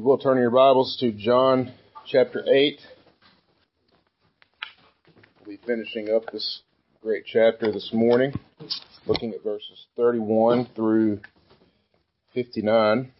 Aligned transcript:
you 0.00 0.06
will 0.06 0.16
turn 0.16 0.38
your 0.38 0.50
Bibles 0.50 0.96
to 1.00 1.12
John 1.12 1.74
chapter 2.06 2.42
8. 2.50 2.80
We'll 5.44 5.58
be 5.58 5.60
finishing 5.66 6.08
up 6.08 6.22
this 6.32 6.62
great 7.02 7.24
chapter 7.26 7.70
this 7.70 7.90
morning, 7.92 8.32
looking 9.04 9.34
at 9.34 9.44
verses 9.44 9.84
31 9.98 10.70
through 10.74 11.20
59. 12.32 13.12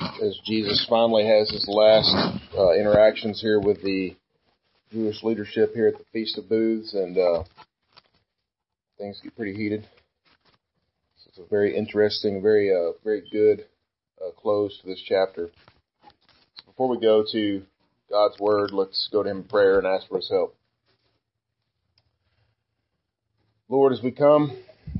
As 0.00 0.40
Jesus 0.46 0.86
finally 0.88 1.26
has 1.26 1.50
his 1.50 1.68
last 1.68 2.40
uh, 2.56 2.72
interactions 2.72 3.42
here 3.42 3.60
with 3.60 3.82
the 3.82 4.16
Jewish 4.90 5.22
leadership 5.22 5.74
here 5.74 5.88
at 5.88 5.98
the 5.98 6.04
Feast 6.14 6.38
of 6.38 6.48
Booths, 6.48 6.94
and 6.94 7.18
uh, 7.18 7.44
things 8.96 9.20
get 9.22 9.36
pretty 9.36 9.54
heated. 9.54 9.86
A 11.38 11.44
very 11.48 11.76
interesting, 11.76 12.42
very 12.42 12.74
uh, 12.74 12.98
very 13.04 13.22
good 13.30 13.66
uh, 14.20 14.32
close 14.32 14.76
to 14.80 14.86
this 14.88 15.00
chapter. 15.06 15.50
Before 16.66 16.88
we 16.88 16.98
go 16.98 17.24
to 17.30 17.62
God's 18.10 18.40
Word, 18.40 18.72
let's 18.72 19.08
go 19.12 19.22
to 19.22 19.30
Him 19.30 19.38
in 19.38 19.44
prayer 19.44 19.78
and 19.78 19.86
ask 19.86 20.08
for 20.08 20.16
His 20.16 20.28
help. 20.28 20.56
Lord, 23.68 23.92
as 23.92 24.02
we 24.02 24.10
come 24.10 24.58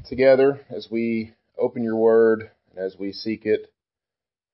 together, 0.09 0.61
as 0.71 0.87
we 0.89 1.33
open 1.59 1.83
Your 1.83 1.97
Word, 1.97 2.51
and 2.71 2.79
as 2.79 2.95
we 2.97 3.13
seek 3.13 3.45
it 3.45 3.73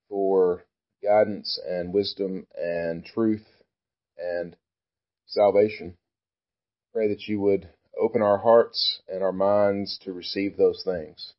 for 0.08 0.64
guidance 1.02 1.60
and 1.68 1.92
wisdom 1.92 2.46
and 2.56 3.04
truth 3.04 3.44
and 4.16 4.56
salvation, 5.26 5.98
pray 6.94 7.08
that 7.08 7.28
You 7.28 7.40
would 7.40 7.68
open 8.00 8.22
our 8.22 8.38
hearts 8.38 9.02
and 9.06 9.22
our 9.22 9.32
minds 9.32 9.98
to 10.04 10.14
receive 10.14 10.56
those 10.56 10.82
things. 10.82 11.34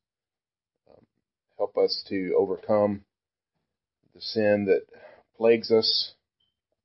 Help 1.65 1.83
us 1.83 2.03
to 2.07 2.35
overcome 2.37 3.03
the 4.13 4.21
sin 4.21 4.65
that 4.65 4.85
plagues 5.35 5.71
us, 5.71 6.13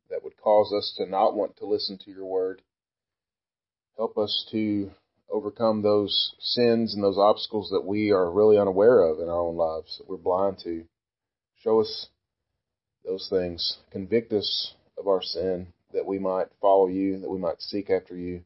that 0.08 0.24
would 0.24 0.38
cause 0.38 0.72
us 0.72 0.94
to 0.96 1.04
not 1.04 1.36
want 1.36 1.54
to 1.58 1.66
listen 1.66 1.98
to 1.98 2.10
your 2.10 2.24
word. 2.24 2.62
Help 3.98 4.16
us 4.16 4.48
to 4.50 4.90
overcome 5.30 5.82
those 5.82 6.34
sins 6.40 6.94
and 6.94 7.04
those 7.04 7.18
obstacles 7.18 7.68
that 7.70 7.84
we 7.84 8.10
are 8.10 8.30
really 8.30 8.56
unaware 8.56 9.02
of 9.02 9.18
in 9.20 9.28
our 9.28 9.38
own 9.38 9.54
lives, 9.54 9.98
that 9.98 10.08
we're 10.08 10.16
blind 10.16 10.56
to. 10.64 10.86
Show 11.62 11.82
us 11.82 12.06
those 13.04 13.26
things. 13.28 13.80
Convict 13.90 14.32
us 14.32 14.72
of 14.96 15.06
our 15.06 15.20
sin, 15.20 15.74
that 15.92 16.06
we 16.06 16.18
might 16.18 16.46
follow 16.58 16.88
you, 16.88 17.20
that 17.20 17.30
we 17.30 17.38
might 17.38 17.60
seek 17.60 17.90
after 17.90 18.16
you. 18.16 18.40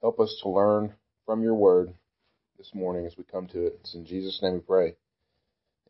Help 0.00 0.20
us 0.20 0.38
to 0.44 0.48
learn 0.48 0.94
from 1.24 1.42
your 1.42 1.56
word 1.56 1.92
this 2.58 2.70
morning 2.72 3.06
as 3.06 3.16
we 3.18 3.24
come 3.24 3.48
to 3.48 3.66
it. 3.66 3.80
It's 3.80 3.96
in 3.96 4.06
Jesus' 4.06 4.38
name 4.40 4.52
we 4.52 4.60
pray. 4.60 4.94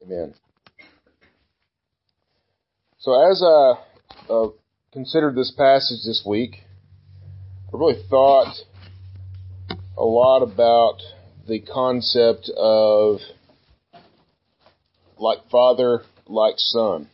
Amen. 0.03 0.35
So 2.99 3.31
as 3.31 3.43
I 3.43 3.75
uh, 4.33 4.49
considered 4.93 5.35
this 5.35 5.53
passage 5.57 6.01
this 6.05 6.23
week, 6.27 6.63
I 7.73 7.77
really 7.77 8.03
thought 8.09 8.55
a 9.97 10.05
lot 10.05 10.43
about 10.43 10.99
the 11.49 11.61
concept 11.61 12.51
of 12.57 13.19
like 15.19 15.39
father, 15.51 16.03
like 16.27 16.55
son. 16.59 17.09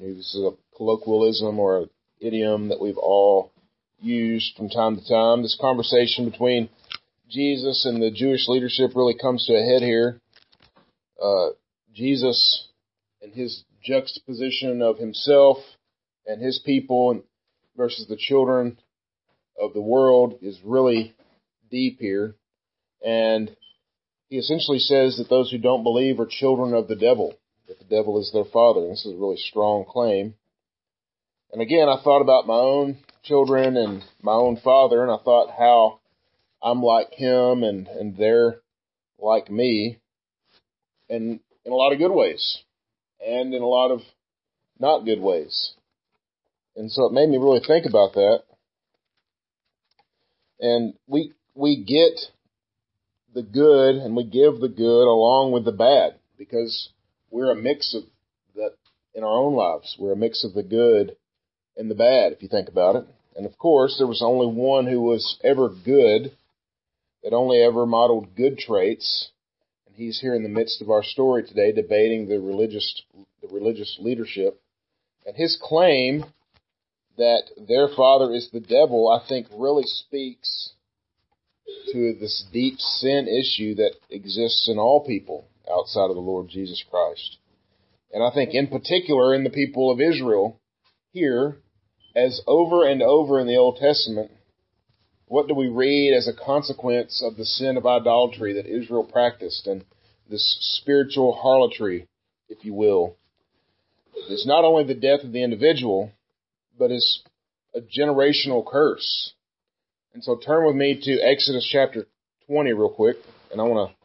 This 0.00 0.34
is 0.34 0.42
a 0.44 0.52
colloquialism 0.76 1.58
or 1.58 1.78
an 1.78 1.90
idiom 2.20 2.68
that 2.68 2.80
we've 2.80 2.98
all 2.98 3.50
used 4.00 4.56
from 4.56 4.68
time 4.68 4.96
to 4.96 5.08
time. 5.08 5.42
This 5.42 5.58
conversation 5.60 6.28
between 6.30 6.68
Jesus 7.28 7.84
and 7.86 8.02
the 8.02 8.10
Jewish 8.10 8.46
leadership 8.48 8.94
really 8.94 9.16
comes 9.20 9.46
to 9.46 9.54
a 9.54 9.64
head 9.64 9.82
here. 9.82 10.20
Uh, 11.22 11.50
Jesus 11.94 12.68
and 13.22 13.32
his 13.32 13.64
juxtaposition 13.82 14.82
of 14.82 14.98
himself 14.98 15.58
and 16.26 16.42
his 16.42 16.60
people 16.64 17.22
versus 17.76 18.06
the 18.08 18.16
children 18.16 18.78
of 19.60 19.72
the 19.72 19.80
world 19.80 20.38
is 20.42 20.58
really 20.64 21.14
deep 21.70 21.98
here. 22.00 22.34
And 23.04 23.54
he 24.28 24.38
essentially 24.38 24.78
says 24.78 25.16
that 25.16 25.28
those 25.28 25.50
who 25.50 25.58
don't 25.58 25.84
believe 25.84 26.18
are 26.20 26.26
children 26.26 26.74
of 26.74 26.88
the 26.88 26.96
devil, 26.96 27.34
that 27.68 27.78
the 27.78 27.84
devil 27.84 28.20
is 28.20 28.30
their 28.32 28.44
father. 28.44 28.80
And 28.80 28.92
this 28.92 29.06
is 29.06 29.14
a 29.14 29.18
really 29.18 29.36
strong 29.36 29.84
claim. 29.88 30.34
And 31.52 31.62
again, 31.62 31.88
I 31.88 32.02
thought 32.02 32.22
about 32.22 32.46
my 32.46 32.54
own 32.54 32.98
children 33.22 33.76
and 33.76 34.02
my 34.22 34.32
own 34.32 34.58
father, 34.62 35.02
and 35.02 35.10
I 35.10 35.18
thought 35.22 35.54
how 35.56 36.00
I'm 36.62 36.82
like 36.82 37.12
him 37.12 37.62
and, 37.62 37.86
and 37.86 38.16
they're 38.16 38.60
like 39.18 39.50
me, 39.50 39.98
and 41.08 41.40
in 41.64 41.72
a 41.72 41.74
lot 41.74 41.92
of 41.92 41.98
good 41.98 42.12
ways, 42.12 42.58
and 43.24 43.54
in 43.54 43.62
a 43.62 43.66
lot 43.66 43.90
of 43.90 44.00
not 44.78 45.04
good 45.04 45.20
ways. 45.20 45.72
And 46.76 46.90
so 46.90 47.06
it 47.06 47.12
made 47.12 47.28
me 47.28 47.38
really 47.38 47.62
think 47.66 47.86
about 47.86 48.14
that. 48.14 48.42
And 50.60 50.94
we 51.06 51.32
we 51.54 51.82
get 51.82 52.20
the 53.34 53.42
good 53.42 53.96
and 53.96 54.16
we 54.16 54.24
give 54.24 54.60
the 54.60 54.68
good 54.68 55.04
along 55.04 55.52
with 55.52 55.64
the 55.64 55.72
bad 55.72 56.16
because 56.38 56.90
we're 57.30 57.50
a 57.50 57.56
mix 57.56 57.94
of 57.94 58.02
that 58.54 58.72
in 59.14 59.22
our 59.24 59.38
own 59.38 59.54
lives. 59.54 59.96
We're 59.98 60.12
a 60.12 60.16
mix 60.16 60.44
of 60.44 60.54
the 60.54 60.62
good 60.62 61.16
and 61.76 61.90
the 61.90 61.94
bad, 61.94 62.32
if 62.32 62.42
you 62.42 62.48
think 62.48 62.68
about 62.68 62.96
it. 62.96 63.06
And 63.36 63.44
of 63.44 63.58
course, 63.58 63.96
there 63.98 64.06
was 64.06 64.22
only 64.22 64.46
one 64.46 64.86
who 64.86 65.00
was 65.00 65.38
ever 65.44 65.68
good, 65.68 66.32
that 67.22 67.34
only 67.34 67.62
ever 67.62 67.84
modeled 67.84 68.34
good 68.34 68.58
traits. 68.58 69.30
He's 69.96 70.20
here 70.20 70.34
in 70.34 70.42
the 70.42 70.50
midst 70.50 70.82
of 70.82 70.90
our 70.90 71.02
story 71.02 71.42
today 71.42 71.72
debating 71.72 72.28
the 72.28 72.38
religious, 72.38 73.02
the 73.40 73.48
religious 73.48 73.96
leadership. 73.98 74.60
And 75.24 75.34
his 75.34 75.58
claim 75.60 76.26
that 77.16 77.44
their 77.66 77.88
father 77.88 78.32
is 78.34 78.50
the 78.52 78.60
devil, 78.60 79.08
I 79.08 79.26
think 79.26 79.46
really 79.50 79.84
speaks 79.86 80.72
to 81.92 82.14
this 82.20 82.44
deep 82.52 82.78
sin 82.78 83.26
issue 83.26 83.74
that 83.76 83.94
exists 84.10 84.68
in 84.68 84.78
all 84.78 85.02
people 85.04 85.48
outside 85.70 86.10
of 86.10 86.14
the 86.14 86.20
Lord 86.20 86.48
Jesus 86.48 86.84
Christ. 86.90 87.38
And 88.12 88.22
I 88.22 88.30
think 88.34 88.50
in 88.52 88.66
particular 88.66 89.34
in 89.34 89.44
the 89.44 89.50
people 89.50 89.90
of 89.90 90.00
Israel 90.00 90.60
here, 91.12 91.56
as 92.14 92.42
over 92.46 92.86
and 92.86 93.02
over 93.02 93.40
in 93.40 93.46
the 93.46 93.56
Old 93.56 93.78
Testament, 93.78 94.30
what 95.26 95.48
do 95.48 95.54
we 95.54 95.68
read 95.68 96.14
as 96.14 96.28
a 96.28 96.32
consequence 96.32 97.22
of 97.24 97.36
the 97.36 97.44
sin 97.44 97.76
of 97.76 97.86
idolatry 97.86 98.54
that 98.54 98.66
Israel 98.66 99.04
practiced 99.04 99.66
and 99.66 99.84
this 100.30 100.56
spiritual 100.80 101.32
harlotry, 101.32 102.06
if 102.48 102.64
you 102.64 102.74
will? 102.74 103.16
It's 104.28 104.46
not 104.46 104.64
only 104.64 104.84
the 104.84 104.94
death 104.94 105.24
of 105.24 105.32
the 105.32 105.42
individual, 105.42 106.12
but 106.78 106.90
it's 106.90 107.22
a 107.74 107.80
generational 107.80 108.64
curse. 108.66 109.32
And 110.14 110.24
so 110.24 110.36
turn 110.36 110.66
with 110.66 110.76
me 110.76 110.98
to 111.02 111.20
Exodus 111.20 111.68
chapter 111.70 112.06
20 112.46 112.72
real 112.72 112.88
quick, 112.88 113.16
and 113.52 113.60
I 113.60 113.64
want 113.64 113.90
to 113.90 113.96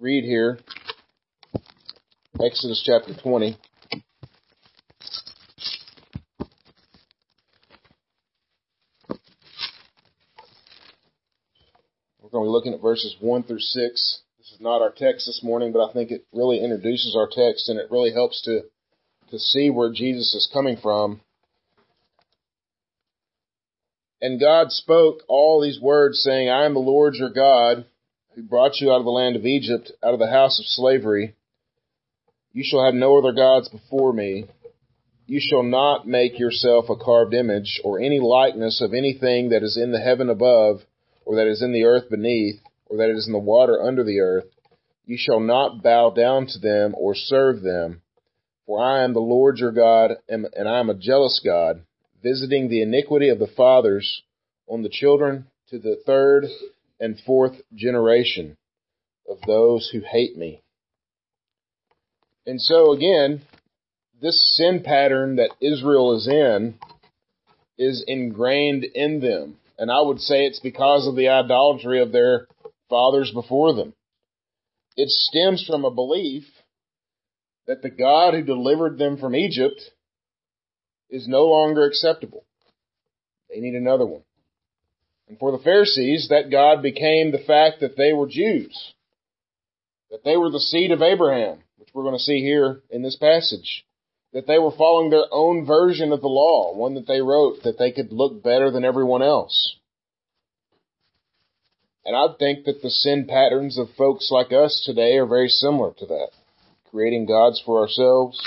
read 0.00 0.24
here 0.24 0.58
Exodus 2.42 2.82
chapter 2.84 3.14
20. 3.14 3.56
We're 12.42 12.48
looking 12.48 12.74
at 12.74 12.82
verses 12.82 13.14
1 13.20 13.44
through 13.44 13.60
6. 13.60 14.20
This 14.38 14.50
is 14.52 14.60
not 14.60 14.82
our 14.82 14.90
text 14.90 15.26
this 15.26 15.44
morning, 15.44 15.70
but 15.70 15.88
I 15.88 15.92
think 15.92 16.10
it 16.10 16.26
really 16.32 16.58
introduces 16.58 17.14
our 17.14 17.28
text 17.30 17.68
and 17.68 17.78
it 17.78 17.88
really 17.88 18.12
helps 18.12 18.42
to, 18.42 18.62
to 19.30 19.38
see 19.38 19.70
where 19.70 19.92
Jesus 19.92 20.34
is 20.34 20.50
coming 20.52 20.76
from. 20.76 21.20
And 24.20 24.40
God 24.40 24.72
spoke 24.72 25.20
all 25.28 25.60
these 25.60 25.80
words 25.80 26.20
saying, 26.20 26.48
I 26.50 26.64
am 26.64 26.74
the 26.74 26.80
Lord 26.80 27.14
your 27.14 27.30
God 27.30 27.84
who 28.34 28.42
brought 28.42 28.80
you 28.80 28.90
out 28.90 28.98
of 28.98 29.04
the 29.04 29.10
land 29.10 29.36
of 29.36 29.46
Egypt, 29.46 29.92
out 30.02 30.14
of 30.14 30.18
the 30.18 30.26
house 30.26 30.58
of 30.58 30.66
slavery. 30.66 31.36
You 32.52 32.64
shall 32.66 32.84
have 32.84 32.94
no 32.94 33.18
other 33.18 33.32
gods 33.32 33.68
before 33.68 34.12
me. 34.12 34.46
You 35.28 35.38
shall 35.40 35.62
not 35.62 36.08
make 36.08 36.40
yourself 36.40 36.86
a 36.88 36.96
carved 36.96 37.34
image 37.34 37.80
or 37.84 38.00
any 38.00 38.18
likeness 38.18 38.80
of 38.80 38.92
anything 38.92 39.50
that 39.50 39.62
is 39.62 39.76
in 39.80 39.92
the 39.92 40.00
heaven 40.00 40.28
above 40.28 40.80
or 41.24 41.36
that 41.36 41.46
is 41.46 41.62
in 41.62 41.72
the 41.72 41.84
earth 41.84 42.10
beneath, 42.10 42.60
or 42.86 42.98
that 42.98 43.10
is 43.10 43.26
in 43.26 43.32
the 43.32 43.38
water 43.38 43.82
under 43.82 44.04
the 44.04 44.20
earth, 44.20 44.46
you 45.04 45.16
shall 45.18 45.40
not 45.40 45.82
bow 45.82 46.10
down 46.10 46.46
to 46.46 46.58
them 46.58 46.94
or 46.96 47.14
serve 47.14 47.62
them. 47.62 48.02
For 48.66 48.82
I 48.82 49.02
am 49.02 49.12
the 49.12 49.20
Lord 49.20 49.58
your 49.58 49.72
God, 49.72 50.12
and 50.28 50.46
I 50.56 50.78
am 50.78 50.90
a 50.90 50.94
jealous 50.94 51.40
God, 51.44 51.82
visiting 52.22 52.68
the 52.68 52.82
iniquity 52.82 53.28
of 53.28 53.38
the 53.38 53.46
fathers 53.56 54.22
on 54.68 54.82
the 54.82 54.88
children 54.88 55.46
to 55.70 55.78
the 55.78 55.96
third 56.06 56.46
and 57.00 57.18
fourth 57.26 57.56
generation 57.74 58.56
of 59.28 59.38
those 59.46 59.90
who 59.92 60.00
hate 60.00 60.36
me. 60.36 60.62
And 62.46 62.60
so 62.60 62.92
again, 62.92 63.42
this 64.20 64.56
sin 64.56 64.82
pattern 64.84 65.36
that 65.36 65.50
Israel 65.60 66.16
is 66.16 66.28
in 66.28 66.74
is 67.76 68.04
ingrained 68.06 68.84
in 68.84 69.20
them. 69.20 69.56
And 69.82 69.90
I 69.90 70.00
would 70.00 70.20
say 70.20 70.46
it's 70.46 70.60
because 70.60 71.08
of 71.08 71.16
the 71.16 71.30
idolatry 71.30 72.00
of 72.00 72.12
their 72.12 72.46
fathers 72.88 73.32
before 73.34 73.74
them. 73.74 73.94
it 74.96 75.08
stems 75.08 75.64
from 75.66 75.84
a 75.84 75.90
belief 75.90 76.44
that 77.66 77.82
the 77.82 77.90
God 77.90 78.32
who 78.32 78.42
delivered 78.42 78.96
them 78.96 79.16
from 79.16 79.34
Egypt 79.34 79.80
is 81.10 81.26
no 81.26 81.46
longer 81.46 81.84
acceptable. 81.84 82.44
They 83.50 83.58
need 83.58 83.74
another 83.74 84.06
one. 84.06 84.22
And 85.28 85.36
for 85.36 85.50
the 85.50 85.64
Pharisees, 85.64 86.28
that 86.30 86.52
God 86.52 86.80
became 86.80 87.32
the 87.32 87.42
fact 87.44 87.80
that 87.80 87.96
they 87.96 88.12
were 88.12 88.28
Jews, 88.28 88.94
that 90.12 90.22
they 90.22 90.36
were 90.36 90.50
the 90.50 90.60
seed 90.60 90.92
of 90.92 91.02
Abraham, 91.02 91.58
which 91.78 91.88
we're 91.92 92.04
going 92.04 92.14
to 92.14 92.22
see 92.22 92.38
here 92.38 92.82
in 92.88 93.02
this 93.02 93.16
passage, 93.16 93.84
that 94.32 94.46
they 94.46 94.58
were 94.58 94.70
following 94.70 95.10
their 95.10 95.26
own 95.30 95.66
version 95.66 96.12
of 96.12 96.20
the 96.20 96.28
law, 96.28 96.74
one 96.74 96.94
that 96.94 97.06
they 97.06 97.20
wrote, 97.20 97.62
that 97.64 97.78
they 97.78 97.92
could 97.92 98.12
look 98.12 98.42
better 98.42 98.70
than 98.70 98.84
everyone 98.84 99.22
else. 99.22 99.76
And 102.04 102.16
I 102.16 102.26
think 102.38 102.64
that 102.64 102.82
the 102.82 102.90
sin 102.90 103.26
patterns 103.28 103.78
of 103.78 103.88
folks 103.96 104.30
like 104.30 104.52
us 104.52 104.82
today 104.84 105.16
are 105.18 105.26
very 105.26 105.48
similar 105.48 105.92
to 105.98 106.06
that. 106.06 106.30
Creating 106.90 107.26
gods 107.26 107.62
for 107.64 107.80
ourselves, 107.80 108.40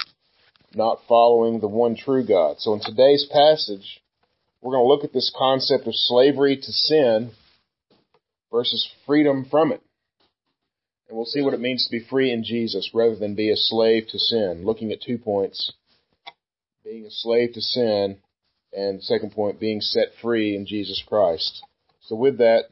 not 0.73 0.99
following 1.07 1.59
the 1.59 1.67
one 1.67 1.95
true 1.95 2.25
God. 2.25 2.57
So 2.59 2.73
in 2.73 2.81
today's 2.81 3.25
passage, 3.31 4.01
we're 4.61 4.73
going 4.73 4.83
to 4.83 4.87
look 4.87 5.03
at 5.03 5.13
this 5.13 5.31
concept 5.35 5.87
of 5.87 5.93
slavery 5.95 6.57
to 6.57 6.71
sin 6.71 7.31
versus 8.51 8.89
freedom 9.05 9.45
from 9.49 9.71
it. 9.71 9.81
And 11.07 11.17
we'll 11.17 11.25
see 11.25 11.41
what 11.41 11.53
it 11.53 11.59
means 11.59 11.85
to 11.85 11.91
be 11.91 12.03
free 12.03 12.31
in 12.31 12.43
Jesus 12.43 12.89
rather 12.93 13.15
than 13.15 13.35
be 13.35 13.51
a 13.51 13.55
slave 13.55 14.07
to 14.09 14.19
sin. 14.19 14.65
Looking 14.65 14.91
at 14.91 15.01
two 15.01 15.17
points. 15.17 15.71
Being 16.83 17.05
a 17.05 17.11
slave 17.11 17.53
to 17.53 17.61
sin 17.61 18.17
and 18.73 19.01
second 19.01 19.31
point, 19.31 19.59
being 19.59 19.81
set 19.81 20.09
free 20.21 20.55
in 20.55 20.65
Jesus 20.65 21.01
Christ. 21.07 21.63
So 22.01 22.15
with 22.15 22.39
that, 22.39 22.65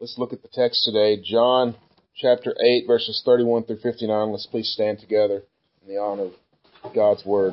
Let's 0.00 0.16
look 0.16 0.32
at 0.32 0.40
the 0.40 0.48
text 0.48 0.82
today. 0.84 1.20
John 1.22 1.76
chapter 2.16 2.56
8, 2.58 2.86
verses 2.86 3.20
31 3.22 3.64
through 3.64 3.80
59. 3.80 4.30
Let's 4.30 4.46
please 4.46 4.72
stand 4.72 4.98
together 4.98 5.42
in 5.82 5.88
the 5.88 6.00
honor 6.00 6.30
of 6.82 6.94
God's 6.94 7.22
word. 7.22 7.52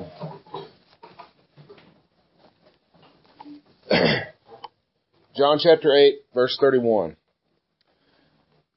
John 5.36 5.60
chapter 5.62 5.94
8, 5.94 6.20
verse 6.34 6.58
31. 6.58 7.18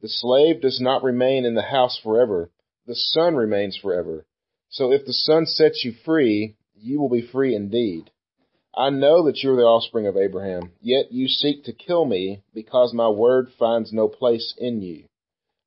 The 0.00 0.08
slave 0.08 0.60
does 0.60 0.80
not 0.80 1.02
remain 1.02 1.44
in 1.44 1.54
the 1.54 1.62
house 1.62 1.98
forever. 2.02 2.50
The 2.86 2.94
son 2.94 3.34
remains 3.34 3.76
forever. 3.76 4.26
So 4.68 4.92
if 4.92 5.04
the 5.04 5.12
son 5.12 5.46
sets 5.46 5.84
you 5.84 5.92
free, 6.04 6.56
you 6.74 7.00
will 7.00 7.08
be 7.08 7.26
free 7.26 7.54
indeed. 7.54 8.10
I 8.74 8.90
know 8.90 9.24
that 9.24 9.42
you 9.42 9.52
are 9.52 9.56
the 9.56 9.62
offspring 9.62 10.06
of 10.06 10.16
Abraham, 10.16 10.72
yet 10.80 11.10
you 11.10 11.26
seek 11.26 11.64
to 11.64 11.72
kill 11.72 12.04
me 12.04 12.42
because 12.54 12.94
my 12.94 13.08
word 13.08 13.48
finds 13.58 13.92
no 13.92 14.08
place 14.08 14.54
in 14.56 14.82
you. 14.82 15.04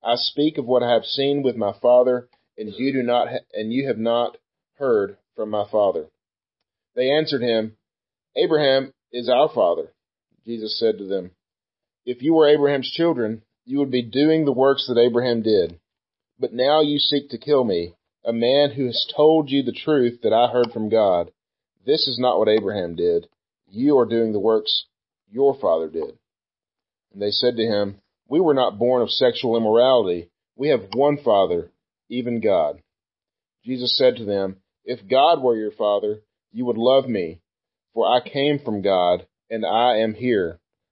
I 0.04 0.16
speak 0.16 0.58
of 0.58 0.66
what 0.66 0.82
I 0.82 0.94
have 0.94 1.04
seen 1.04 1.44
with 1.44 1.56
my 1.56 1.74
father, 1.82 2.30
and 2.58 2.74
you 2.74 2.94
do 2.94 3.04
not, 3.04 3.28
ha- 3.28 3.46
and 3.54 3.74
you 3.74 3.88
have 3.88 3.98
not 3.98 4.38
heard 4.78 5.18
from 5.36 5.50
my 5.50 5.66
father. 5.70 6.08
They 6.96 7.12
answered 7.12 7.42
him, 7.42 7.76
Abraham 8.36 8.94
is 9.12 9.30
our 9.30 9.50
father. 9.50 9.92
Jesus 10.46 10.80
said 10.80 10.98
to 10.98 11.06
them, 11.06 11.32
If 12.06 12.22
you 12.22 12.34
were 12.34 12.48
Abraham's 12.48 12.90
children, 12.90 13.42
you 13.66 13.80
would 13.80 13.92
be 13.92 14.02
doing 14.02 14.46
the 14.46 14.52
works 14.52 14.88
that 14.88 15.00
Abraham 15.00 15.42
did. 15.42 15.80
But 16.40 16.54
now 16.54 16.82
you 16.82 16.98
seek 17.00 17.30
to 17.30 17.38
kill 17.38 17.64
me, 17.64 17.94
a 18.26 18.34
man 18.34 18.72
who 18.72 18.86
has 18.86 19.12
told 19.16 19.50
you 19.50 19.64
the 19.64 19.72
truth 19.72 20.22
that 20.24 20.34
I 20.34 20.52
heard 20.52 20.72
from 20.72 20.90
God. 20.90 21.32
This 21.86 22.08
is 22.08 22.18
not 22.20 22.38
what 22.38 22.50
Abraham 22.50 22.96
did. 22.96 23.28
You 23.70 23.98
are 24.00 24.06
doing 24.06 24.34
the 24.34 24.40
works 24.40 24.86
your 25.30 25.58
father 25.60 25.90
did. 25.90 26.18
And 27.14 27.22
they 27.22 27.32
said 27.32 27.56
to 27.58 27.64
him, 27.64 28.02
we 28.32 28.40
were 28.40 28.54
not 28.54 28.80
born 28.80 29.02
of 29.02 29.12
sexual 29.12 29.58
immorality. 29.58 30.30
We 30.56 30.70
have 30.70 30.94
one 30.94 31.18
Father, 31.18 31.70
even 32.08 32.40
God. 32.40 32.82
Jesus 33.66 33.98
said 33.98 34.16
to 34.16 34.24
them, 34.24 34.62
If 34.86 35.06
God 35.06 35.44
were 35.44 35.58
your 35.58 35.72
Father, 35.72 36.22
you 36.54 36.64
would 36.64 36.78
love 36.78 37.10
me, 37.10 37.42
for 37.94 38.08
I 38.08 38.22
came 38.22 38.60
from 38.60 38.82
God, 38.82 39.28
and 39.50 39.66
I 39.66 39.98
am 39.98 40.14
here. 40.14 40.61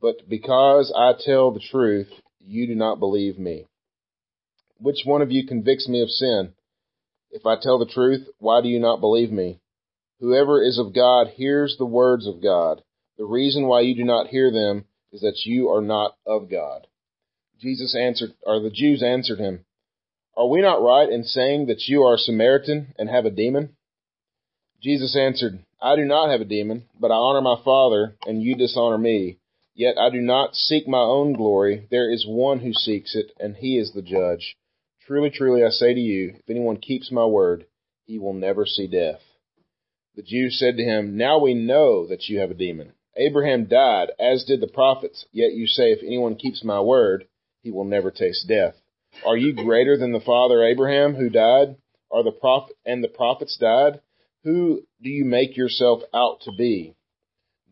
But 0.00 0.28
because 0.28 0.92
I 0.96 1.12
tell 1.18 1.50
the 1.50 1.60
truth, 1.60 2.08
you 2.40 2.66
do 2.66 2.74
not 2.74 2.98
believe 2.98 3.38
me. 3.38 3.66
Which 4.78 5.02
one 5.04 5.22
of 5.22 5.32
you 5.32 5.46
convicts 5.46 5.88
me 5.88 6.02
of 6.02 6.10
sin? 6.10 6.52
If 7.30 7.46
I 7.46 7.56
tell 7.60 7.78
the 7.78 7.86
truth, 7.86 8.28
why 8.38 8.60
do 8.60 8.68
you 8.68 8.78
not 8.78 9.00
believe 9.00 9.32
me? 9.32 9.60
Whoever 10.20 10.62
is 10.62 10.78
of 10.78 10.94
God 10.94 11.28
hears 11.28 11.76
the 11.76 11.86
words 11.86 12.26
of 12.26 12.42
God. 12.42 12.82
The 13.18 13.24
reason 13.24 13.66
why 13.66 13.80
you 13.80 13.94
do 13.94 14.04
not 14.04 14.28
hear 14.28 14.50
them 14.50 14.84
is 15.12 15.22
that 15.22 15.44
you 15.44 15.68
are 15.70 15.80
not 15.80 16.16
of 16.26 16.50
God. 16.50 16.86
Jesus 17.58 17.94
answered, 17.94 18.34
or 18.42 18.60
the 18.60 18.70
Jews 18.70 19.02
answered 19.02 19.38
him, 19.38 19.64
Are 20.36 20.46
we 20.46 20.60
not 20.60 20.82
right 20.82 21.08
in 21.08 21.24
saying 21.24 21.66
that 21.66 21.88
you 21.88 22.02
are 22.02 22.14
a 22.14 22.18
Samaritan 22.18 22.94
and 22.98 23.08
have 23.08 23.24
a 23.24 23.30
demon? 23.30 23.76
Jesus 24.82 25.16
answered, 25.16 25.64
I 25.80 25.96
do 25.96 26.04
not 26.04 26.30
have 26.30 26.42
a 26.42 26.44
demon, 26.44 26.84
but 26.98 27.10
I 27.10 27.14
honor 27.14 27.40
my 27.40 27.56
Father, 27.64 28.16
and 28.26 28.42
you 28.42 28.54
dishonor 28.54 28.98
me. 28.98 29.38
Yet 29.76 29.98
I 29.98 30.08
do 30.08 30.22
not 30.22 30.56
seek 30.56 30.88
my 30.88 31.02
own 31.02 31.34
glory. 31.34 31.86
There 31.90 32.10
is 32.10 32.26
one 32.26 32.60
who 32.60 32.72
seeks 32.72 33.14
it, 33.14 33.30
and 33.38 33.54
he 33.54 33.76
is 33.76 33.92
the 33.92 34.00
judge. 34.00 34.56
Truly, 35.06 35.28
truly, 35.28 35.62
I 35.62 35.68
say 35.68 35.92
to 35.92 36.00
you, 36.00 36.36
if 36.38 36.48
anyone 36.48 36.78
keeps 36.78 37.12
my 37.12 37.26
word, 37.26 37.66
he 38.06 38.18
will 38.18 38.32
never 38.32 38.64
see 38.64 38.86
death. 38.86 39.20
The 40.14 40.22
Jews 40.22 40.58
said 40.58 40.78
to 40.78 40.82
him, 40.82 41.18
Now 41.18 41.38
we 41.38 41.52
know 41.52 42.06
that 42.06 42.26
you 42.26 42.38
have 42.38 42.50
a 42.50 42.54
demon. 42.54 42.94
Abraham 43.18 43.66
died, 43.66 44.12
as 44.18 44.44
did 44.44 44.62
the 44.62 44.66
prophets, 44.66 45.26
yet 45.30 45.52
you 45.52 45.66
say, 45.66 45.92
If 45.92 46.02
anyone 46.02 46.36
keeps 46.36 46.64
my 46.64 46.80
word, 46.80 47.28
he 47.62 47.70
will 47.70 47.84
never 47.84 48.10
taste 48.10 48.48
death. 48.48 48.76
Are 49.26 49.36
you 49.36 49.52
greater 49.52 49.98
than 49.98 50.12
the 50.12 50.20
father 50.20 50.64
Abraham 50.64 51.14
who 51.14 51.28
died? 51.28 51.76
Are 52.10 52.22
the 52.22 52.32
prophet 52.32 52.76
and 52.86 53.04
the 53.04 53.08
prophets 53.08 53.58
died? 53.60 54.00
Who 54.42 54.86
do 55.02 55.10
you 55.10 55.26
make 55.26 55.54
yourself 55.54 56.00
out 56.14 56.40
to 56.42 56.52
be? 56.56 56.94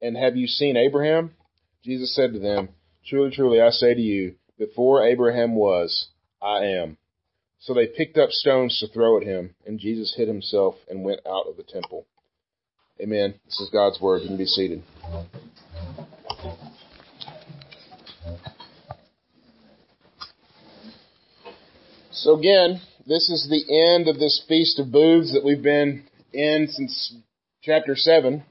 and 0.00 0.16
have 0.16 0.36
you 0.36 0.46
seen 0.46 0.76
Abraham? 0.76 1.34
Jesus 1.84 2.14
said 2.14 2.32
to 2.32 2.38
them, 2.38 2.70
Truly, 3.06 3.30
truly, 3.30 3.60
I 3.60 3.70
say 3.70 3.94
to 3.94 4.00
you, 4.00 4.34
before 4.58 5.06
Abraham 5.06 5.54
was, 5.54 6.08
I 6.42 6.64
am. 6.64 6.96
So 7.60 7.74
they 7.74 7.86
picked 7.86 8.18
up 8.18 8.30
stones 8.30 8.78
to 8.80 8.88
throw 8.88 9.16
at 9.16 9.22
him, 9.22 9.54
and 9.66 9.78
Jesus 9.78 10.14
hid 10.16 10.28
himself 10.28 10.74
and 10.88 11.04
went 11.04 11.20
out 11.26 11.46
of 11.48 11.56
the 11.56 11.62
temple. 11.62 12.06
Amen. 13.00 13.34
This 13.44 13.60
is 13.60 13.70
God's 13.70 14.00
word. 14.00 14.22
You 14.22 14.28
can 14.28 14.36
be 14.36 14.46
seated. 14.46 14.82
So 22.10 22.38
again, 22.38 22.80
this 23.06 23.28
is 23.28 23.46
the 23.48 23.92
end 23.92 24.08
of 24.08 24.18
this 24.18 24.42
Feast 24.48 24.78
of 24.78 24.90
Booths 24.90 25.32
that 25.32 25.44
we've 25.44 25.62
been 25.62 26.04
in 26.32 26.66
since 26.68 27.14
chapter 27.62 27.94
7. 27.94 28.42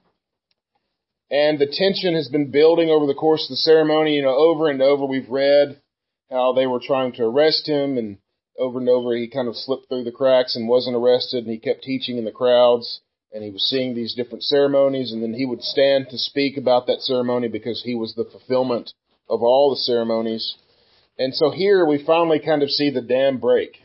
And 1.32 1.58
the 1.58 1.66
tension 1.66 2.14
has 2.14 2.30
been 2.30 2.52
building 2.52 2.90
over 2.90 3.08
the 3.08 3.14
course 3.14 3.46
of 3.46 3.50
the 3.50 3.58
ceremony. 3.58 4.16
You 4.16 4.22
know, 4.22 4.36
over 4.36 4.70
and 4.70 4.82
over 4.82 5.06
we've 5.06 5.30
read 5.30 5.82
how 6.30 6.54
they 6.54 6.68
were 6.68 6.80
trying 6.80 7.14
to 7.14 7.24
arrest 7.24 7.68
him 7.68 7.98
and 7.98 8.18
over 8.58 8.80
and 8.80 8.90
over 8.90 9.16
he 9.16 9.28
kind 9.28 9.48
of 9.48 9.56
slipped 9.56 9.90
through 9.90 10.04
the 10.04 10.12
cracks 10.12 10.56
and 10.56 10.68
wasn't 10.68 10.96
arrested 10.96 11.44
and 11.44 11.52
he 11.52 11.60
kept 11.60 11.84
teaching 11.84 12.18
in 12.18 12.26
the 12.26 12.32
crowds 12.32 13.02
and 13.34 13.44
he 13.44 13.52
was 13.52 13.64
seeing 13.64 13.94
these 13.94 14.16
different 14.16 14.44
ceremonies 14.44 15.12
and 15.12 15.22
then 15.22 15.34
he 15.34 15.46
would 15.46 15.62
stand 15.62 16.08
to 16.10 16.18
speak 16.18 16.58
about 16.58 16.88
that 16.88 17.02
ceremony 17.02 17.48
because 17.48 17.82
he 17.84 17.96
was 17.96 18.16
the 18.16 18.26
fulfillment 18.32 18.92
of 19.30 19.42
all 19.42 19.72
the 19.72 19.82
ceremonies. 19.82 20.56
And 21.18 21.34
so 21.34 21.52
here 21.52 21.86
we 21.86 22.04
finally 22.06 22.40
kind 22.40 22.64
of 22.64 22.70
see 22.70 22.90
the 22.90 23.02
dam 23.02 23.40
break 23.40 23.78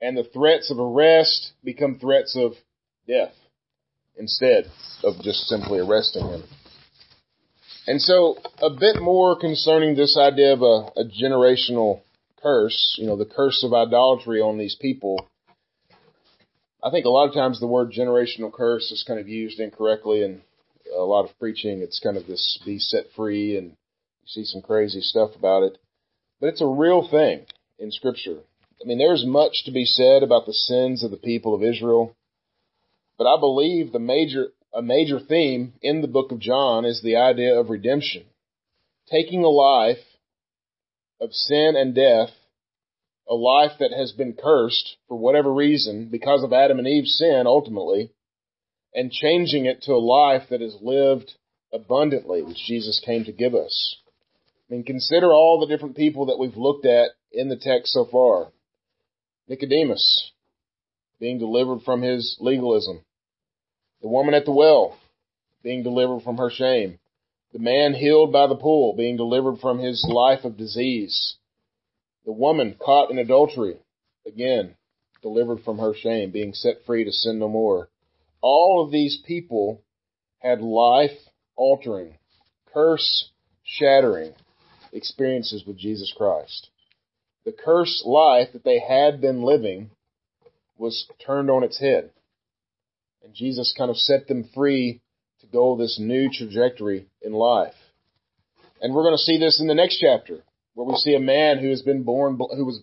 and 0.00 0.16
the 0.16 0.24
threats 0.24 0.70
of 0.70 0.78
arrest 0.78 1.52
become 1.62 1.98
threats 1.98 2.36
of 2.36 2.52
death 3.06 3.34
instead 4.16 4.70
of 5.02 5.20
just 5.22 5.46
simply 5.48 5.78
arresting 5.78 6.26
him. 6.26 6.42
And 7.88 8.02
so 8.02 8.36
a 8.60 8.68
bit 8.68 9.00
more 9.00 9.34
concerning 9.40 9.96
this 9.96 10.18
idea 10.18 10.52
of 10.52 10.60
a, 10.60 11.00
a 11.00 11.04
generational 11.06 12.02
curse, 12.42 12.96
you 12.98 13.06
know, 13.06 13.16
the 13.16 13.24
curse 13.24 13.64
of 13.64 13.72
idolatry 13.72 14.42
on 14.42 14.58
these 14.58 14.76
people. 14.78 15.26
I 16.84 16.90
think 16.90 17.06
a 17.06 17.08
lot 17.08 17.28
of 17.28 17.34
times 17.34 17.58
the 17.58 17.66
word 17.66 17.90
generational 17.90 18.52
curse 18.52 18.90
is 18.90 19.04
kind 19.08 19.18
of 19.18 19.26
used 19.26 19.58
incorrectly 19.58 20.22
in 20.22 20.42
a 20.94 21.00
lot 21.00 21.24
of 21.24 21.38
preaching. 21.38 21.80
It's 21.80 21.98
kind 21.98 22.18
of 22.18 22.26
this 22.26 22.60
be 22.62 22.78
set 22.78 23.06
free 23.16 23.56
and 23.56 23.68
you 23.68 24.26
see 24.26 24.44
some 24.44 24.60
crazy 24.60 25.00
stuff 25.00 25.30
about 25.34 25.62
it. 25.62 25.78
But 26.42 26.48
it's 26.48 26.60
a 26.60 26.66
real 26.66 27.08
thing 27.10 27.46
in 27.78 27.90
scripture. 27.90 28.40
I 28.82 28.86
mean, 28.86 28.98
there's 28.98 29.24
much 29.24 29.64
to 29.64 29.70
be 29.70 29.86
said 29.86 30.22
about 30.22 30.44
the 30.44 30.52
sins 30.52 31.02
of 31.02 31.10
the 31.10 31.16
people 31.16 31.54
of 31.54 31.62
Israel. 31.62 32.14
But 33.16 33.26
I 33.26 33.40
believe 33.40 33.92
the 33.92 33.98
major, 33.98 34.48
a 34.74 34.82
major 34.82 35.18
theme 35.18 35.72
in 35.82 36.02
the 36.02 36.08
book 36.08 36.32
of 36.32 36.40
John 36.40 36.84
is 36.84 37.02
the 37.02 37.16
idea 37.16 37.58
of 37.58 37.70
redemption. 37.70 38.24
Taking 39.10 39.44
a 39.44 39.48
life 39.48 40.04
of 41.20 41.32
sin 41.32 41.74
and 41.76 41.94
death, 41.94 42.30
a 43.28 43.34
life 43.34 43.72
that 43.80 43.92
has 43.92 44.12
been 44.12 44.34
cursed 44.34 44.96
for 45.08 45.16
whatever 45.16 45.52
reason 45.52 46.08
because 46.10 46.42
of 46.42 46.52
Adam 46.52 46.78
and 46.78 46.86
Eve's 46.86 47.16
sin 47.16 47.44
ultimately, 47.46 48.12
and 48.94 49.10
changing 49.10 49.66
it 49.66 49.82
to 49.82 49.92
a 49.92 49.98
life 49.98 50.48
that 50.50 50.62
is 50.62 50.76
lived 50.80 51.32
abundantly, 51.72 52.42
which 52.42 52.64
Jesus 52.66 53.02
came 53.04 53.24
to 53.24 53.32
give 53.32 53.54
us. 53.54 53.96
I 54.68 54.74
mean, 54.74 54.84
consider 54.84 55.32
all 55.32 55.60
the 55.60 55.66
different 55.66 55.96
people 55.96 56.26
that 56.26 56.38
we've 56.38 56.56
looked 56.56 56.86
at 56.86 57.10
in 57.32 57.48
the 57.48 57.56
text 57.56 57.92
so 57.92 58.06
far. 58.10 58.52
Nicodemus, 59.48 60.32
being 61.20 61.38
delivered 61.38 61.82
from 61.82 62.02
his 62.02 62.36
legalism. 62.40 63.00
The 64.00 64.08
woman 64.08 64.34
at 64.34 64.44
the 64.44 64.52
well, 64.52 64.96
being 65.62 65.82
delivered 65.82 66.20
from 66.22 66.36
her 66.36 66.50
shame. 66.50 66.98
The 67.52 67.58
man 67.58 67.94
healed 67.94 68.32
by 68.32 68.46
the 68.46 68.56
pool, 68.56 68.94
being 68.94 69.16
delivered 69.16 69.58
from 69.58 69.78
his 69.78 70.06
life 70.08 70.44
of 70.44 70.56
disease. 70.56 71.36
The 72.24 72.32
woman 72.32 72.76
caught 72.78 73.10
in 73.10 73.18
adultery, 73.18 73.78
again, 74.26 74.76
delivered 75.22 75.60
from 75.60 75.78
her 75.78 75.94
shame, 75.94 76.30
being 76.30 76.52
set 76.52 76.84
free 76.84 77.04
to 77.04 77.12
sin 77.12 77.38
no 77.38 77.48
more. 77.48 77.88
All 78.40 78.84
of 78.84 78.92
these 78.92 79.18
people 79.26 79.82
had 80.38 80.60
life 80.60 81.16
altering, 81.56 82.18
curse 82.72 83.30
shattering 83.64 84.34
experiences 84.92 85.64
with 85.66 85.76
Jesus 85.76 86.12
Christ. 86.16 86.68
The 87.44 87.52
cursed 87.52 88.06
life 88.06 88.52
that 88.52 88.64
they 88.64 88.78
had 88.78 89.20
been 89.20 89.42
living 89.42 89.90
was 90.76 91.06
turned 91.24 91.50
on 91.50 91.64
its 91.64 91.78
head. 91.78 92.10
And 93.28 93.36
Jesus 93.36 93.74
kind 93.76 93.90
of 93.90 93.98
set 93.98 94.26
them 94.26 94.48
free 94.54 95.02
to 95.42 95.46
go 95.48 95.76
this 95.76 95.98
new 96.00 96.30
trajectory 96.32 97.08
in 97.20 97.34
life. 97.34 97.74
And 98.80 98.94
we're 98.94 99.02
going 99.02 99.18
to 99.18 99.22
see 99.22 99.38
this 99.38 99.60
in 99.60 99.66
the 99.66 99.74
next 99.74 99.98
chapter, 99.98 100.42
where 100.72 100.86
we 100.86 100.94
see 100.94 101.14
a 101.14 101.20
man 101.20 101.58
who 101.58 101.68
has 101.68 101.82
been 101.82 102.04
born, 102.04 102.38
who 102.38 102.64
was 102.64 102.82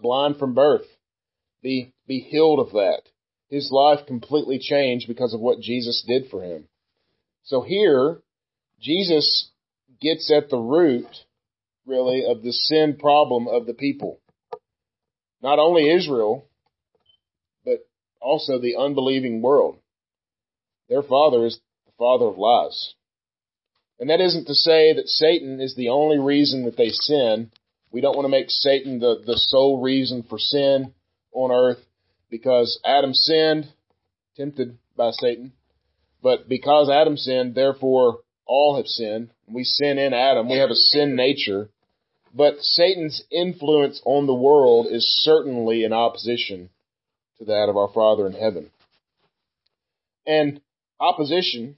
blind 0.00 0.38
from 0.38 0.54
birth, 0.54 0.86
be, 1.62 1.92
be 2.08 2.20
healed 2.20 2.60
of 2.60 2.72
that. 2.72 3.02
His 3.50 3.70
life 3.70 4.06
completely 4.06 4.58
changed 4.58 5.06
because 5.06 5.34
of 5.34 5.40
what 5.40 5.60
Jesus 5.60 6.02
did 6.08 6.30
for 6.30 6.42
him. 6.42 6.66
So 7.42 7.60
here, 7.60 8.22
Jesus 8.80 9.50
gets 10.00 10.32
at 10.34 10.48
the 10.48 10.56
root, 10.56 11.14
really, 11.84 12.24
of 12.24 12.42
the 12.42 12.54
sin 12.54 12.96
problem 12.98 13.48
of 13.48 13.66
the 13.66 13.74
people. 13.74 14.18
Not 15.42 15.58
only 15.58 15.90
Israel, 15.90 16.46
also 18.22 18.58
the 18.58 18.76
unbelieving 18.76 19.42
world. 19.42 19.78
Their 20.88 21.02
father 21.02 21.44
is 21.46 21.58
the 21.86 21.92
father 21.98 22.26
of 22.26 22.38
lies. 22.38 22.94
And 23.98 24.10
that 24.10 24.20
isn't 24.20 24.46
to 24.46 24.54
say 24.54 24.94
that 24.94 25.08
Satan 25.08 25.60
is 25.60 25.74
the 25.74 25.90
only 25.90 26.18
reason 26.18 26.64
that 26.64 26.76
they 26.76 26.88
sin. 26.90 27.50
We 27.90 28.00
don't 28.00 28.16
want 28.16 28.24
to 28.24 28.30
make 28.30 28.50
Satan 28.50 28.98
the, 28.98 29.22
the 29.24 29.36
sole 29.36 29.80
reason 29.80 30.24
for 30.28 30.38
sin 30.38 30.92
on 31.32 31.52
earth 31.52 31.78
because 32.30 32.80
Adam 32.84 33.14
sinned, 33.14 33.68
tempted 34.36 34.78
by 34.96 35.10
Satan. 35.12 35.52
But 36.22 36.48
because 36.48 36.88
Adam 36.88 37.16
sinned, 37.16 37.54
therefore 37.54 38.20
all 38.46 38.76
have 38.76 38.86
sinned. 38.86 39.30
We 39.46 39.64
sin 39.64 39.98
in 39.98 40.14
Adam. 40.14 40.48
We 40.48 40.58
have 40.58 40.70
a 40.70 40.74
sin 40.74 41.14
nature. 41.14 41.68
But 42.34 42.60
Satan's 42.60 43.22
influence 43.30 44.00
on 44.04 44.26
the 44.26 44.34
world 44.34 44.86
is 44.90 45.06
certainly 45.22 45.84
in 45.84 45.92
opposition 45.92 46.70
to 47.42 47.52
that 47.52 47.68
of 47.68 47.76
our 47.76 47.88
Father 47.92 48.26
in 48.26 48.32
heaven. 48.32 48.70
And 50.26 50.60
opposition, 51.00 51.76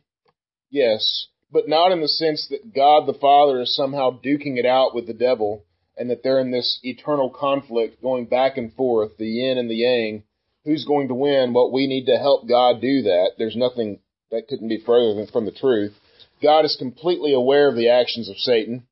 yes, 0.70 1.28
but 1.50 1.68
not 1.68 1.92
in 1.92 2.00
the 2.00 2.08
sense 2.08 2.48
that 2.50 2.74
God 2.74 3.06
the 3.06 3.18
Father 3.18 3.60
is 3.60 3.74
somehow 3.74 4.10
duking 4.10 4.58
it 4.58 4.66
out 4.66 4.94
with 4.94 5.06
the 5.06 5.14
devil 5.14 5.64
and 5.96 6.10
that 6.10 6.22
they're 6.22 6.40
in 6.40 6.50
this 6.50 6.80
eternal 6.82 7.30
conflict 7.30 8.02
going 8.02 8.26
back 8.26 8.56
and 8.56 8.72
forth, 8.74 9.16
the 9.16 9.26
yin 9.26 9.58
and 9.58 9.70
the 9.70 9.76
yang. 9.76 10.24
Who's 10.64 10.84
going 10.84 11.08
to 11.08 11.14
win? 11.14 11.52
Well, 11.52 11.70
we 11.72 11.86
need 11.86 12.06
to 12.06 12.18
help 12.18 12.48
God 12.48 12.80
do 12.80 13.02
that. 13.02 13.32
There's 13.38 13.56
nothing 13.56 14.00
that 14.30 14.48
couldn't 14.48 14.68
be 14.68 14.82
further 14.84 15.14
than 15.14 15.26
from 15.26 15.44
the 15.44 15.52
truth. 15.52 15.94
God 16.42 16.64
is 16.64 16.76
completely 16.76 17.32
aware 17.32 17.68
of 17.68 17.76
the 17.76 17.90
actions 17.90 18.28
of 18.28 18.36
Satan 18.38 18.86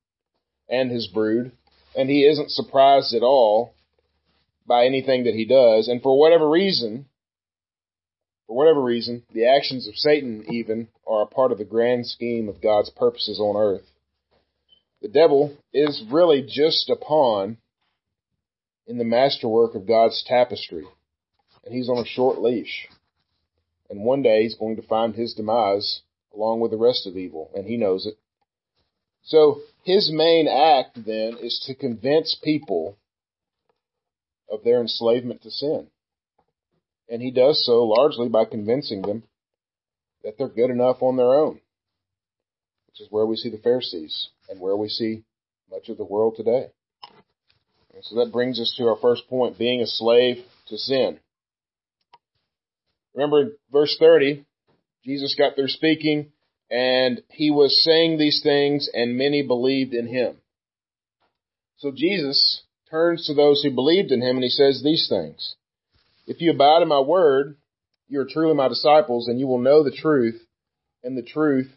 and 0.69 0.91
his 0.91 1.09
brood, 1.09 1.52
and 1.97 2.09
he 2.09 2.25
isn't 2.25 2.50
surprised 2.50 3.14
at 3.14 3.23
all 3.23 3.75
by 4.66 4.87
anything 4.87 5.25
that 5.25 5.35
he 5.35 5.45
does. 5.45 5.88
And 5.88 6.02
for 6.02 6.19
whatever 6.19 6.49
reason, 6.49 7.07
for 8.47 8.57
whatever 8.57 8.83
reason, 8.83 9.23
the 9.33 9.47
actions 9.47 9.88
of 9.88 9.97
Satan 9.97 10.45
even 10.50 10.88
are 11.07 11.23
a 11.23 11.26
part 11.26 11.52
of 11.52 11.59
the 11.59 11.64
grand 11.64 12.07
scheme 12.07 12.49
of 12.49 12.62
God's 12.62 12.90
purposes 12.90 13.40
on 13.40 13.57
earth. 13.57 13.87
The 15.00 15.09
devil 15.09 15.57
is 15.73 16.04
really 16.11 16.42
just 16.42 16.88
a 16.88 16.97
pawn 16.97 17.57
in 18.87 18.99
the 18.99 19.04
masterwork 19.04 19.75
of 19.75 19.87
God's 19.87 20.23
tapestry, 20.26 20.85
and 21.64 21.75
he's 21.75 21.88
on 21.88 21.99
a 21.99 22.07
short 22.07 22.40
leash. 22.40 22.88
And 23.90 24.04
one 24.04 24.23
day 24.23 24.42
he's 24.42 24.54
going 24.54 24.76
to 24.76 24.83
find 24.83 25.14
his 25.14 25.35
demise 25.35 26.02
along 26.35 26.61
with 26.61 26.71
the 26.71 26.76
rest 26.76 27.07
of 27.07 27.16
evil, 27.16 27.50
and 27.54 27.66
he 27.66 27.76
knows 27.76 28.07
it. 28.07 28.16
So 29.25 29.61
his 29.83 30.11
main 30.12 30.49
act 30.49 31.04
then 31.04 31.37
is 31.40 31.62
to 31.66 31.75
convince 31.75 32.37
people 32.42 32.97
of 34.52 34.62
their 34.62 34.80
enslavement 34.80 35.42
to 35.42 35.50
sin. 35.50 35.88
And 37.09 37.23
he 37.23 37.30
does 37.30 37.64
so 37.64 37.85
largely 37.85 38.28
by 38.28 38.44
convincing 38.44 39.02
them 39.02 39.25
that 40.23 40.37
they're 40.38 40.49
good 40.49 40.71
enough 40.71 41.02
on 41.02 41.16
their 41.16 41.35
own, 41.35 41.61
which 42.87 43.00
is 43.00 43.09
where 43.11 43.26
we 43.26 43.37
see 43.37 43.50
the 43.50 43.59
Pharisees 43.59 44.28
and 44.49 44.61
where 44.61 44.76
we 44.76 44.88
see 44.88 45.25
much 45.71 45.88
of 45.88 45.97
the 45.97 46.04
world 46.04 46.35
today. 46.37 46.68
And 47.94 48.04
so 48.04 48.16
that 48.16 48.32
brings 48.32 48.61
us 48.61 48.75
to 48.76 48.85
our 48.88 48.97
first 49.00 49.28
point, 49.28 49.59
being 49.59 49.80
a 49.80 49.87
slave 49.87 50.44
to 50.68 50.76
sin. 50.78 51.18
Remember 53.14 53.52
verse 53.71 53.97
30, 53.99 54.44
Jesus 55.04 55.35
got 55.37 55.54
through 55.54 55.68
speaking 55.68 56.32
and 56.71 57.23
he 57.28 57.50
was 57.50 57.82
saying 57.82 58.18
these 58.18 58.40
things 58.42 58.88
and 58.92 59.18
many 59.18 59.42
believed 59.42 59.92
in 59.92 60.06
him. 60.06 60.37
So 61.76 61.92
Jesus 61.94 62.62
turns 62.93 63.27
to 63.27 63.35
those 63.35 63.63
who 63.63 63.71
believed 63.71 64.13
in 64.13 64.21
him 64.21 64.37
and 64.37 64.45
he 64.45 64.51
says 64.51 64.83
these 64.83 65.07
things. 65.09 65.57
If 66.27 66.43
you 66.43 66.51
abide 66.51 66.83
in 66.83 66.89
my 66.89 67.01
word, 67.01 67.57
you 68.09 68.21
are 68.21 68.27
truly 68.27 68.55
my 68.55 68.69
disciples, 68.69 69.27
and 69.27 69.41
you 69.41 69.47
will 69.47 69.59
know 69.59 69.83
the 69.83 69.91
truth, 69.91 70.41
and 71.03 71.17
the 71.17 71.23
truth 71.23 71.71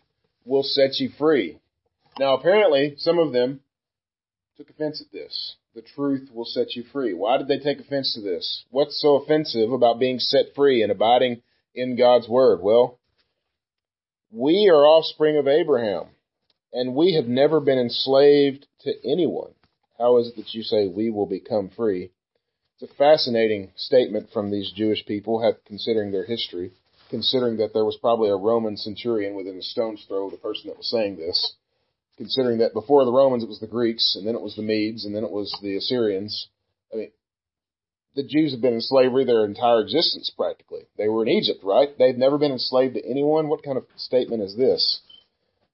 will 0.44 0.64
set 0.64 1.00
you 1.00 1.10
free. 1.18 1.58
Now, 2.20 2.36
apparently, 2.36 2.96
some 2.98 3.18
of 3.18 3.32
them 3.32 3.62
took 4.58 4.70
offense 4.70 5.02
at 5.02 5.12
this. 5.14 5.56
The 5.74 5.82
truth 5.82 6.30
will 6.34 6.46
set 6.46 6.76
you 6.76 6.84
free. 6.92 7.14
Why 7.14 7.38
did 7.38 7.48
they 7.48 7.60
take 7.60 7.80
offense 7.80 8.14
to 8.16 8.22
this? 8.22 8.66
What's 8.70 9.02
so 9.02 9.16
offensive 9.16 9.72
about 9.72 10.00
being 10.00 10.20
set 10.20 10.48
free 10.54 10.84
and 10.84 10.92
abiding 10.92 11.42
in 11.74 11.98
God's 11.98 12.28
word? 12.28 12.60
Well, 12.62 13.00
we 14.32 14.70
are 14.70 14.86
offspring 14.86 15.38
of 15.38 15.48
Abraham, 15.48 16.08
and 16.74 16.96
we 16.96 17.14
have 17.14 17.28
never 17.28 17.62
been 17.62 17.80
enslaved 17.80 18.68
to 18.82 18.94
anyone. 19.10 19.54
How 19.98 20.18
is 20.18 20.28
it 20.28 20.36
that 20.36 20.54
you 20.54 20.64
say 20.64 20.88
we 20.88 21.10
will 21.10 21.26
become 21.26 21.70
free? 21.70 22.12
It's 22.80 22.92
a 22.92 22.96
fascinating 22.96 23.72
statement 23.78 24.30
from 24.34 24.52
these 24.52 24.72
Jewish 24.76 25.06
people, 25.06 25.56
considering 25.66 26.12
their 26.12 26.26
history, 26.26 26.72
considering 27.10 27.58
that 27.58 27.74
there 27.74 27.86
was 27.86 27.98
probably 28.02 28.30
a 28.30 28.36
Roman 28.36 28.76
centurion 28.76 29.36
within 29.36 29.58
a 29.58 29.62
stone's 29.62 30.04
throw 30.08 30.26
of 30.26 30.32
the 30.32 30.38
person 30.38 30.68
that 30.68 30.78
was 30.78 30.90
saying 30.90 31.16
this, 31.16 31.56
considering 32.18 32.58
that 32.58 32.74
before 32.74 33.06
the 33.06 33.14
Romans 33.14 33.44
it 33.44 33.50
was 33.50 33.60
the 33.60 33.68
Greeks, 33.68 34.16
and 34.18 34.28
then 34.28 34.36
it 34.36 34.42
was 34.42 34.56
the 34.56 34.62
Medes, 34.62 35.06
and 35.06 35.16
then 35.16 35.24
it 35.24 35.32
was 35.32 35.58
the 35.62 35.78
Assyrians. 35.78 36.50
I 36.94 36.98
mean, 36.98 37.12
the 38.16 38.24
Jews 38.24 38.52
have 38.52 38.62
been 38.62 38.74
in 38.74 38.82
slavery 38.82 39.24
their 39.24 39.46
entire 39.46 39.82
existence 39.82 40.30
practically. 40.36 40.84
They 40.98 41.08
were 41.08 41.24
in 41.24 41.30
Egypt, 41.30 41.62
right? 41.64 41.98
They've 41.98 42.18
never 42.18 42.38
been 42.38 42.52
enslaved 42.52 42.96
to 42.96 43.06
anyone. 43.06 43.48
What 43.48 43.64
kind 43.64 43.78
of 43.78 43.86
statement 43.96 44.44
is 44.44 44.56
this? 44.58 45.02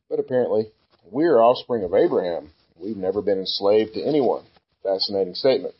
But 0.09 0.19
apparently, 0.19 0.71
we're 1.09 1.39
offspring 1.39 1.83
of 1.83 1.93
Abraham. 1.93 2.51
We've 2.81 2.97
never 2.97 3.21
been 3.21 3.39
enslaved 3.39 3.93
to 3.93 4.03
anyone. 4.03 4.43
Fascinating 4.83 5.35
statement. 5.35 5.75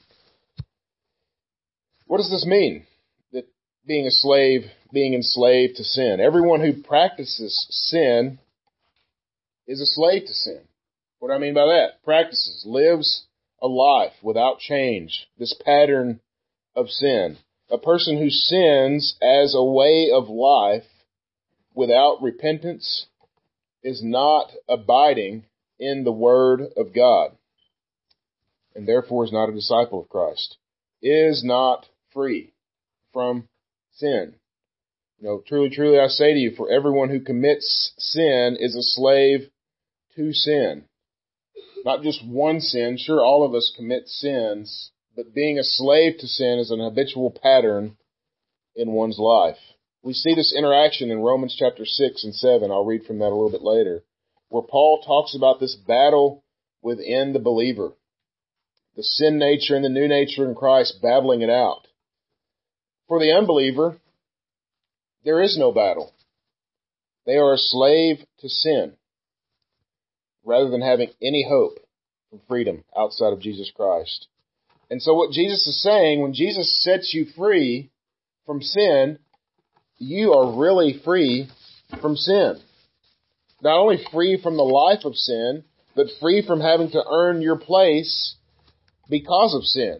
What 2.05 2.17
does 2.17 2.29
this 2.29 2.45
mean? 2.45 2.85
That 3.31 3.47
being 3.87 4.05
a 4.05 4.11
slave, 4.11 4.65
being 4.93 5.13
enslaved 5.13 5.77
to 5.77 5.83
sin. 5.83 6.19
Everyone 6.19 6.61
who 6.61 6.83
practices 6.83 7.67
sin 7.71 8.37
is 9.65 9.81
a 9.81 9.85
slave 9.85 10.27
to 10.27 10.33
sin. 10.33 10.61
What 11.19 11.29
do 11.29 11.33
I 11.33 11.39
mean 11.39 11.53
by 11.53 11.65
that? 11.65 12.03
Practices, 12.03 12.63
lives 12.65 13.25
a 13.61 13.67
life 13.67 14.13
without 14.21 14.59
change. 14.59 15.27
This 15.37 15.55
pattern 15.65 16.19
of 16.75 16.89
sin. 16.89 17.37
A 17.69 17.77
person 17.77 18.17
who 18.17 18.29
sins 18.29 19.15
as 19.21 19.55
a 19.55 19.63
way 19.63 20.11
of 20.13 20.29
life 20.29 20.83
without 21.73 22.21
repentance 22.21 23.05
is 23.83 24.03
not 24.03 24.51
abiding 24.67 25.45
in 25.81 26.03
the 26.03 26.11
Word 26.11 26.61
of 26.77 26.93
God, 26.93 27.31
and 28.75 28.87
therefore 28.87 29.25
is 29.25 29.33
not 29.33 29.49
a 29.49 29.53
disciple 29.53 29.99
of 29.99 30.09
Christ, 30.09 30.57
is 31.01 31.43
not 31.43 31.87
free 32.13 32.53
from 33.11 33.49
sin. 33.91 34.35
You 35.19 35.27
know, 35.27 35.43
truly, 35.45 35.69
truly 35.69 35.99
I 35.99 36.07
say 36.07 36.33
to 36.33 36.39
you, 36.39 36.51
for 36.55 36.71
everyone 36.71 37.09
who 37.09 37.19
commits 37.19 37.93
sin 37.97 38.57
is 38.59 38.75
a 38.75 38.83
slave 38.83 39.49
to 40.15 40.33
sin. 40.33 40.85
Not 41.83 42.03
just 42.03 42.25
one 42.25 42.61
sin. 42.61 42.97
Sure, 42.97 43.23
all 43.23 43.43
of 43.43 43.55
us 43.55 43.73
commit 43.75 44.07
sins, 44.07 44.91
but 45.15 45.33
being 45.33 45.57
a 45.57 45.63
slave 45.63 46.19
to 46.19 46.27
sin 46.27 46.59
is 46.59 46.71
an 46.71 46.79
habitual 46.79 47.31
pattern 47.31 47.97
in 48.75 48.91
one's 48.91 49.17
life. 49.17 49.57
We 50.03 50.13
see 50.13 50.33
this 50.35 50.53
interaction 50.55 51.11
in 51.11 51.19
Romans 51.19 51.55
chapter 51.57 51.85
6 51.85 52.23
and 52.23 52.35
7. 52.35 52.71
I'll 52.71 52.85
read 52.85 53.05
from 53.05 53.19
that 53.19 53.29
a 53.29 53.35
little 53.35 53.51
bit 53.51 53.63
later, 53.63 54.03
where 54.51 54.61
Paul 54.61 55.01
talks 55.01 55.33
about 55.33 55.61
this 55.61 55.75
battle 55.75 56.43
within 56.81 57.31
the 57.31 57.39
believer. 57.39 57.93
The 58.97 59.03
sin 59.03 59.39
nature 59.39 59.77
and 59.77 59.85
the 59.85 59.89
new 59.89 60.09
nature 60.09 60.47
in 60.47 60.55
Christ 60.55 61.01
battling 61.01 61.41
it 61.41 61.49
out. 61.49 61.87
For 63.07 63.17
the 63.17 63.31
unbeliever, 63.31 63.97
there 65.23 65.41
is 65.41 65.57
no 65.57 65.71
battle. 65.71 66.11
They 67.25 67.37
are 67.37 67.53
a 67.53 67.57
slave 67.57 68.17
to 68.39 68.49
sin 68.49 68.93
rather 70.43 70.69
than 70.69 70.81
having 70.81 71.11
any 71.21 71.45
hope 71.47 71.79
for 72.29 72.39
freedom 72.49 72.83
outside 72.97 73.31
of 73.31 73.39
Jesus 73.39 73.71
Christ. 73.73 74.27
And 74.89 75.01
so 75.01 75.13
what 75.13 75.31
Jesus 75.31 75.65
is 75.65 75.81
saying, 75.81 76.21
when 76.21 76.33
Jesus 76.33 76.83
sets 76.83 77.13
you 77.13 77.25
free 77.37 77.89
from 78.45 78.61
sin, 78.61 79.17
you 79.97 80.33
are 80.33 80.59
really 80.59 80.99
free 81.05 81.47
from 82.01 82.17
sin. 82.17 82.59
Not 83.61 83.77
only 83.77 84.03
free 84.11 84.39
from 84.41 84.57
the 84.57 84.63
life 84.63 85.05
of 85.05 85.15
sin, 85.15 85.63
but 85.95 86.07
free 86.19 86.45
from 86.45 86.61
having 86.61 86.91
to 86.91 87.03
earn 87.09 87.41
your 87.41 87.57
place 87.57 88.35
because 89.09 89.53
of 89.55 89.63
sin. 89.63 89.99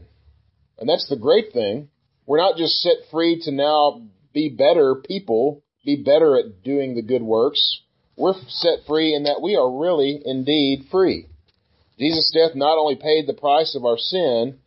And 0.80 0.90
that's 0.90 1.08
the 1.08 1.16
great 1.16 1.54
thing. 1.54 1.90
We're 2.26 2.40
not 2.40 2.58
just 2.58 2.82
set 2.82 3.10
free 3.12 3.42
to 3.44 3.52
now 3.52 4.02
be 4.34 4.50
better 4.50 4.96
people, 4.96 5.64
be 5.86 5.96
better 5.96 6.38
at 6.38 6.64
doing 6.64 6.96
the 6.96 7.02
good 7.02 7.22
works. 7.22 7.82
We're 8.16 8.34
set 8.48 8.86
free 8.88 9.14
in 9.14 9.24
that 9.24 9.42
we 9.42 9.56
are 9.56 9.80
really 9.80 10.22
indeed 10.24 10.86
free. 10.90 11.28
Jesus' 12.00 12.32
death 12.34 12.56
not 12.56 12.78
only 12.78 12.96
paid 12.96 13.28
the 13.28 13.34
price 13.34 13.76
of 13.76 13.86
our 13.86 13.98
sin, 13.98 14.60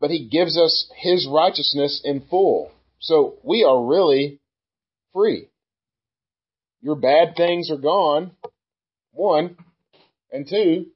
but 0.00 0.10
he 0.10 0.28
gives 0.28 0.58
us 0.58 0.90
his 0.96 1.26
righteousness 1.30 2.02
in 2.04 2.20
full. 2.28 2.70
So 2.98 3.38
we 3.42 3.64
are 3.64 3.86
really 3.86 4.40
free. 5.12 5.48
Your 6.84 6.96
bad 6.96 7.34
things 7.34 7.70
are 7.70 7.78
gone, 7.78 8.32
one. 9.12 9.56
And 10.30 10.46
two, 10.46 10.88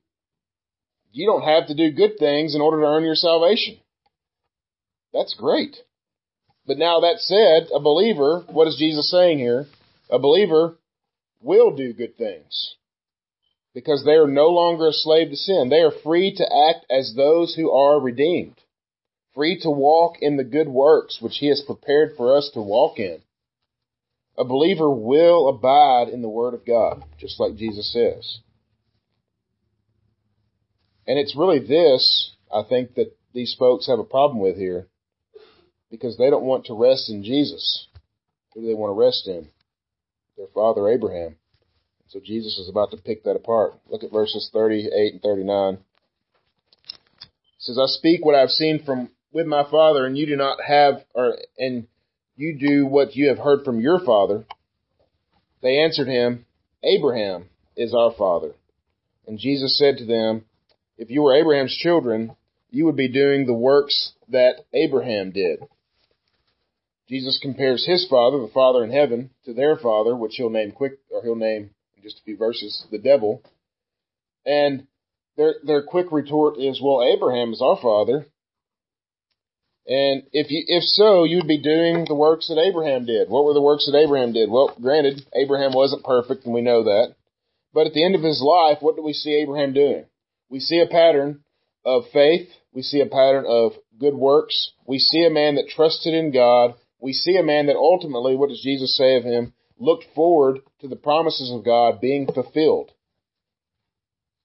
you 1.13 1.27
don't 1.27 1.49
have 1.49 1.69
to 1.69 1.75
do 1.75 1.97
good 1.97 2.19
things 2.19 2.55
in 2.55 2.61
order 2.61 2.83
to 2.83 2.87
earn 2.87 3.05
your 3.05 3.15
salvation. 3.15 3.79
That's 5.15 5.35
great. 5.35 5.77
But 6.67 6.77
now 6.77 7.01
that 7.01 7.21
said, 7.21 7.71
a 7.75 7.81
believer, 7.81 8.45
what 8.51 8.69
is 8.69 8.77
Jesus 8.79 9.11
saying 9.11 9.39
here? 9.39 9.65
A 10.11 10.19
believer 10.19 10.77
will 11.41 11.75
do 11.75 11.95
good 11.95 12.19
things 12.19 12.75
because 13.73 14.05
they 14.05 14.13
are 14.13 14.27
no 14.27 14.49
longer 14.49 14.89
a 14.89 14.93
slave 14.93 15.31
to 15.31 15.37
sin. 15.37 15.71
They 15.71 15.81
are 15.81 16.03
free 16.05 16.35
to 16.37 16.45
act 16.45 16.85
as 16.91 17.15
those 17.17 17.55
who 17.55 17.73
are 17.73 17.99
redeemed 17.99 18.61
free 19.35 19.59
to 19.61 19.71
walk 19.71 20.17
in 20.21 20.37
the 20.37 20.45
good 20.45 20.69
works 20.69 21.19
which 21.23 21.37
he 21.39 21.47
has 21.47 21.63
prepared 21.65 22.11
for 22.17 22.37
us 22.37 22.51
to 22.53 22.61
walk 22.61 22.99
in. 22.99 23.23
A 24.39 24.45
believer 24.45 24.89
will 24.89 25.49
abide 25.49 26.09
in 26.09 26.23
the 26.23 26.29
Word 26.29 26.55
of 26.55 26.65
God, 26.65 27.03
just 27.19 27.41
like 27.41 27.57
Jesus 27.57 27.93
says. 27.93 28.39
And 31.09 31.19
it's 31.19 31.37
really 31.37 31.59
this, 31.59 32.33
I 32.53 32.63
think, 32.63 32.95
that 32.95 33.17
these 33.35 33.57
folks 33.59 33.89
have 33.89 33.99
a 33.99 34.05
problem 34.05 34.41
with 34.41 34.57
here, 34.57 34.87
because 35.91 36.17
they 36.17 36.31
don't 36.31 36.45
want 36.45 36.67
to 36.67 36.75
rest 36.75 37.11
in 37.11 37.25
Jesus. 37.25 37.89
Who 38.55 38.61
do 38.61 38.67
they 38.69 38.75
want 38.75 38.91
to 38.91 39.01
rest 39.01 39.27
in? 39.27 39.49
Their 40.37 40.47
father 40.55 40.89
Abraham. 40.89 41.37
So 42.09 42.21
Jesus 42.25 42.59
is 42.59 42.69
about 42.69 42.93
to 42.93 42.97
pick 42.97 43.25
that 43.25 43.37
apart. 43.37 43.75
Look 43.89 44.05
at 44.05 44.13
verses 44.13 44.51
38 44.53 45.15
and 45.15 45.23
39. 45.23 45.75
It 45.75 45.81
says, 47.59 47.79
I 47.79 47.87
speak 47.87 48.25
what 48.25 48.35
I've 48.35 48.51
seen 48.51 48.83
from 48.85 49.11
with 49.33 49.47
my 49.47 49.69
father 49.71 50.07
and 50.07 50.17
you 50.17 50.27
do 50.27 50.37
not 50.37 50.59
have 50.67 51.05
or 51.15 51.37
and 51.59 51.87
you 52.39 52.57
do 52.57 52.87
what 52.87 53.17
you 53.17 53.29
have 53.29 53.39
heard 53.39 53.65
from 53.65 53.81
your 53.81 53.99
father. 53.99 54.47
They 55.61 55.79
answered 55.81 56.07
him 56.07 56.47
abraham 56.85 57.49
is 57.77 57.93
our 57.93 58.13
father. 58.17 58.53
And 59.27 59.39
jesus 59.39 59.77
said 59.77 59.99
to 59.99 60.07
them 60.07 60.45
if 60.97 61.11
you 61.11 61.23
were 61.23 61.35
abraham's 61.35 61.77
children 61.77 62.37
you 62.71 62.85
would 62.85 62.97
be 62.97 63.09
doing 63.09 63.47
the 63.47 63.55
works 63.55 64.13
that 64.29 64.65
abraham 64.73 65.33
did. 65.33 65.59
Jesus 67.09 67.39
compares 67.43 67.85
his 67.85 68.07
father 68.09 68.39
the 68.39 68.53
father 68.55 68.85
in 68.85 68.93
heaven 68.93 69.31
to 69.45 69.53
their 69.53 69.77
father 69.77 70.15
which 70.15 70.37
he'll 70.37 70.51
name 70.51 70.71
quick 70.71 70.99
or 71.11 71.23
he'll 71.23 71.35
name 71.35 71.71
in 71.97 72.03
just 72.05 72.21
a 72.21 72.23
few 72.23 72.37
verses 72.37 72.87
the 72.93 72.99
devil. 72.99 73.43
And 74.47 74.87
their 75.37 75.57
their 75.65 75.83
quick 75.83 76.13
retort 76.13 76.57
is 76.59 76.81
well 76.81 77.03
abraham 77.03 77.53
is 77.53 77.61
our 77.61 77.79
father 77.83 78.27
and 79.89 80.25
if 80.33 80.51
you, 80.51 80.65
if 80.67 80.85
so, 80.85 81.25
you'd 81.25 81.49
be 81.49 81.63
doing 81.63 82.05
the 82.07 82.15
works 82.15 82.49
that 82.49 82.61
Abraham 82.61 83.07
did. 83.07 83.31
What 83.31 83.47
were 83.47 83.55
the 83.55 83.63
works 83.63 83.87
that 83.87 83.97
Abraham 83.97 84.35
did? 84.35 84.51
Well, 84.51 84.77
granted, 84.79 85.25
Abraham 85.35 85.73
wasn't 85.73 86.05
perfect, 86.05 86.45
and 86.45 86.53
we 86.53 86.61
know 86.61 86.85
that. 86.85 87.15
But 87.73 87.87
at 87.87 87.95
the 87.95 88.05
end 88.05 88.15
of 88.15 88.23
his 88.23 88.43
life, 88.43 88.79
what 88.83 88.97
do 88.97 89.03
we 89.03 89.15
see 89.15 89.41
Abraham 89.41 89.73
doing? 89.73 90.05
We 90.51 90.61
see 90.61 90.81
a 90.81 90.87
pattern 90.87 91.43
of 91.87 92.05
faith. 92.13 92.51
We 92.71 92.83
see 92.83 93.01
a 93.01 93.07
pattern 93.07 93.47
of 93.49 93.73
good 93.99 94.15
works. 94.15 94.73
We 94.87 94.99
see 94.99 95.25
a 95.25 95.31
man 95.31 95.55
that 95.55 95.69
trusted 95.69 96.13
in 96.13 96.33
God. 96.35 96.75
We 97.01 97.15
see 97.15 97.39
a 97.39 97.43
man 97.43 97.67
that 97.67 97.77
ultimately, 97.77 98.37
what 98.37 98.51
does 98.51 98.61
Jesus 98.63 98.95
say 98.95 99.17
of 99.17 99.25
him? 99.25 99.55
Looked 99.79 100.05
forward 100.15 100.59
to 100.81 100.89
the 100.89 100.97
promises 100.97 101.51
of 101.51 101.65
God 101.65 101.99
being 101.99 102.27
fulfilled. 102.27 102.91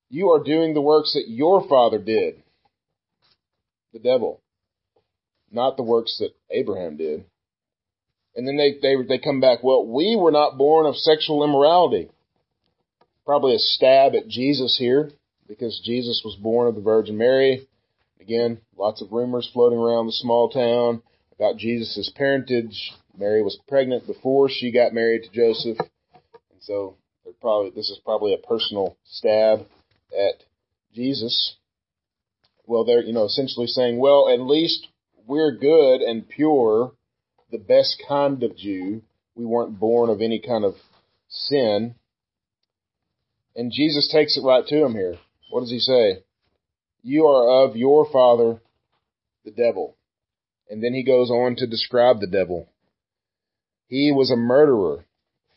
You 0.10 0.30
are 0.30 0.44
doing 0.44 0.74
the 0.74 0.82
works 0.82 1.14
that 1.16 1.28
your 1.28 1.68
father 1.68 1.98
did. 1.98 2.36
The 3.92 4.00
devil 4.00 4.43
not 5.54 5.78
the 5.78 5.84
works 5.84 6.18
that 6.20 6.36
Abraham 6.50 6.98
did. 6.98 7.26
And 8.36 8.48
then 8.48 8.58
they, 8.58 8.76
they, 8.82 8.96
they 9.08 9.18
come 9.20 9.40
back, 9.40 9.64
well, 9.64 9.86
we 9.86 10.16
were 10.20 10.32
not 10.32 10.58
born 10.58 10.86
of 10.86 10.96
sexual 10.96 11.44
immorality. 11.44 12.10
Probably 13.26 13.56
a 13.56 13.60
stab 13.60 14.16
at 14.16 14.28
Jesus 14.28 14.76
here, 14.78 15.12
because 15.48 15.80
Jesus 15.84 16.22
was 16.26 16.36
born 16.36 16.68
of 16.68 16.76
the 16.76 16.82
Virgin 16.82 17.18
Mary. 17.18 17.68
Again, 18.20 18.60
lots 18.78 19.02
of 19.02 19.12
rumors 19.12 19.50
floating 19.54 19.78
around 19.78 20.08
the 20.08 20.14
small 20.14 20.50
town 20.50 21.04
about 21.38 21.58
Jesus' 21.58 22.12
parentage. 22.16 22.92
Mary 23.18 23.44
was 23.44 23.60
pregnant 23.68 24.08
before 24.08 24.50
she 24.50 24.72
got 24.72 24.94
married 24.94 25.24
to 25.24 25.30
Joseph. 25.30 25.78
And 25.80 26.62
so 26.62 26.96
probably, 27.40 27.72
this 27.72 27.90
is 27.90 28.00
probably 28.04 28.34
a 28.34 28.38
personal 28.48 28.98
stab 29.06 29.68
at 30.18 30.44
Jesus. 30.94 31.56
Well, 32.66 32.86
they're, 32.86 33.04
you 33.04 33.14
know, 33.14 33.26
essentially 33.26 33.68
saying, 33.68 34.00
well, 34.00 34.30
at 34.30 34.40
least 34.40 34.88
we're 35.28 35.52
good 35.52 36.02
and 36.02 36.28
pure, 36.28 36.94
the 37.52 37.58
best 37.58 38.02
kind 38.08 38.44
of 38.44 38.58
Jew. 38.58 39.02
We 39.36 39.46
weren't 39.46 39.80
born 39.80 40.10
of 40.10 40.22
any 40.22 40.40
kind 40.40 40.64
of 40.64 40.76
sin. 41.28 41.96
And 43.56 43.72
Jesus 43.72 44.10
takes 44.12 44.38
it 44.38 44.46
right 44.46 44.66
to 44.66 44.86
him 44.86 44.94
here. 44.94 45.18
What 45.50 45.62
does 45.62 45.72
he 45.72 45.80
say? 45.80 46.24
You 47.04 47.26
are 47.26 47.66
of 47.66 47.76
your 47.76 48.08
father, 48.12 48.62
the 49.46 49.52
devil. 49.52 49.96
And 50.70 50.84
then 50.84 50.94
he 50.94 51.04
goes 51.04 51.30
on 51.30 51.56
to 51.58 51.68
describe 51.68 52.20
the 52.20 52.28
devil. 52.28 52.68
He 53.88 54.12
was 54.12 54.32
a 54.32 54.36
murderer 54.36 55.06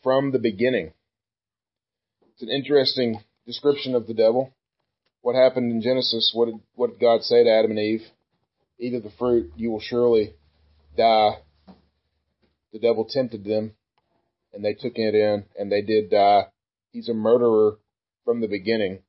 from 0.03 0.31
the 0.31 0.39
beginning. 0.39 0.93
It's 2.33 2.43
an 2.43 2.49
interesting 2.49 3.21
description 3.45 3.95
of 3.95 4.05
the 4.05 4.13
devil. 4.13 4.53
What 5.21 5.35
happened 5.35 5.71
in 5.71 5.81
Genesis? 5.81 6.31
What 6.35 6.45
did, 6.45 6.59
what 6.75 6.91
did 6.91 6.99
God 6.99 7.23
say 7.23 7.43
to 7.43 7.49
Adam 7.49 7.71
and 7.71 7.79
Eve? 7.79 8.03
Eat 8.79 8.93
of 8.93 9.03
the 9.03 9.11
fruit, 9.17 9.51
you 9.55 9.71
will 9.71 9.79
surely 9.79 10.33
die. 10.95 11.39
The 12.71 12.79
devil 12.79 13.05
tempted 13.05 13.43
them, 13.43 13.73
and 14.53 14.63
they 14.63 14.73
took 14.73 14.97
it 14.97 15.15
in, 15.15 15.45
and 15.57 15.71
they 15.71 15.81
did 15.81 16.11
die. 16.11 16.47
He's 16.91 17.09
a 17.09 17.13
murderer 17.13 17.79
from 18.23 18.41
the 18.41 18.47
beginning, 18.47 18.99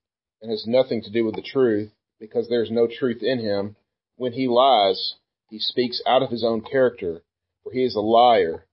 and 0.40 0.50
has 0.50 0.66
nothing 0.66 1.02
to 1.02 1.10
do 1.10 1.24
with 1.24 1.34
the 1.34 1.42
truth, 1.42 1.90
because 2.18 2.48
there's 2.48 2.70
no 2.70 2.86
truth 2.86 3.22
in 3.22 3.40
him. 3.40 3.76
When 4.16 4.32
he 4.32 4.48
lies, 4.48 5.14
he 5.50 5.58
speaks 5.58 6.02
out 6.06 6.22
of 6.22 6.30
his 6.30 6.44
own 6.44 6.62
character, 6.62 7.22
for 7.62 7.72
he 7.72 7.84
is 7.84 7.94
a 7.94 8.00
liar, 8.00 8.64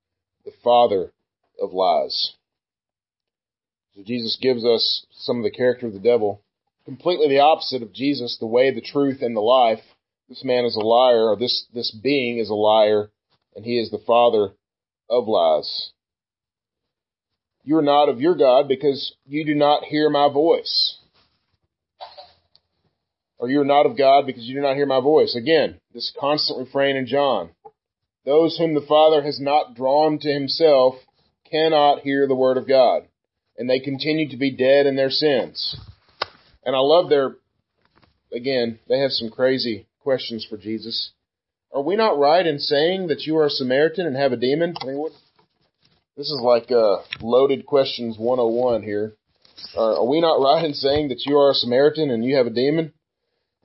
the 0.46 0.54
father 0.64 1.12
of 1.62 1.74
lies. 1.74 2.34
So 3.96 4.04
Jesus 4.04 4.38
gives 4.42 4.66
us 4.66 5.06
some 5.12 5.38
of 5.38 5.44
the 5.44 5.52
character 5.52 5.88
of 5.88 5.94
the 5.94 6.00
devil, 6.00 6.42
completely 6.86 7.28
the 7.28 7.40
opposite 7.40 7.82
of 7.82 7.94
Jesus, 7.94 8.38
the 8.40 8.46
way, 8.46 8.74
the 8.74 8.82
truth, 8.82 9.22
and 9.22 9.36
the 9.36 9.42
life. 9.42 9.80
This 10.30 10.44
man 10.44 10.66
is 10.66 10.76
a 10.76 10.80
liar, 10.80 11.30
or 11.30 11.36
this, 11.36 11.66
this 11.74 11.92
being 11.92 12.40
is 12.40 12.50
a 12.50 12.56
liar, 12.56 13.10
and 13.56 13.64
he 13.64 13.80
is 13.80 13.92
the 13.92 14.02
father 14.06 14.54
of 15.10 15.28
lies. 15.28 15.92
You 17.64 17.78
are 17.78 17.84
not 17.84 18.10
of 18.10 18.22
your 18.22 18.36
God 18.36 18.68
because 18.68 19.16
you 19.26 19.46
do 19.46 19.56
not 19.56 19.84
hear 19.84 20.10
my 20.10 20.32
voice. 20.32 20.98
Or 23.38 23.50
you 23.50 23.62
are 23.62 23.66
not 23.66 23.86
of 23.86 23.98
God 23.98 24.26
because 24.26 24.44
you 24.44 24.56
do 24.56 24.62
not 24.62 24.76
hear 24.76 24.86
my 24.86 25.02
voice. 25.02 25.36
Again, 25.36 25.80
this 25.94 26.14
constant 26.20 26.60
refrain 26.60 26.96
in 26.96 27.06
John. 27.06 27.50
Those 28.24 28.58
whom 28.58 28.74
the 28.74 28.86
Father 28.88 29.22
has 29.24 29.40
not 29.40 29.76
drawn 29.76 30.20
to 30.20 30.32
himself 30.32 30.96
cannot 31.50 32.00
hear 32.00 32.28
the 32.28 32.36
word 32.36 32.58
of 32.58 32.68
God 32.68 33.08
and 33.58 33.70
they 33.70 33.80
continue 33.80 34.30
to 34.30 34.38
be 34.38 34.52
dead 34.52 34.86
in 34.86 34.96
their 34.96 35.10
sins. 35.10 35.76
And 36.64 36.76
I 36.76 36.80
love 36.80 37.10
their, 37.10 37.36
again, 38.34 38.80
they 38.88 39.00
have 39.00 39.12
some 39.12 39.30
crazy 39.30 39.88
questions 40.06 40.46
for 40.48 40.56
Jesus. 40.56 41.12
Are 41.74 41.82
we 41.82 41.96
not 41.96 42.20
right 42.20 42.46
in 42.46 42.60
saying 42.60 43.08
that 43.08 43.24
you 43.24 43.36
are 43.38 43.48
a 43.48 43.50
Samaritan 43.50 44.06
and 44.06 44.16
have 44.16 44.32
a 44.32 44.38
demon? 44.38 44.76
I 44.80 44.86
mean, 44.86 44.98
what, 45.00 45.14
this 46.16 46.28
is 46.28 46.40
like 46.42 46.72
uh, 46.72 46.98
loaded 47.22 47.66
questions 47.66 48.16
101 48.20 48.84
here. 48.84 49.14
Are, 49.76 49.96
are 49.96 50.06
we 50.06 50.22
not 50.22 50.40
right 50.40 50.64
in 50.64 50.76
saying 50.76 51.10
that 51.10 51.26
you 51.26 51.36
are 51.38 51.50
a 51.50 51.56
Samaritan 51.56 52.12
and 52.12 52.24
you 52.24 52.36
have 52.36 52.46
a 52.46 52.52
demon? 52.52 52.94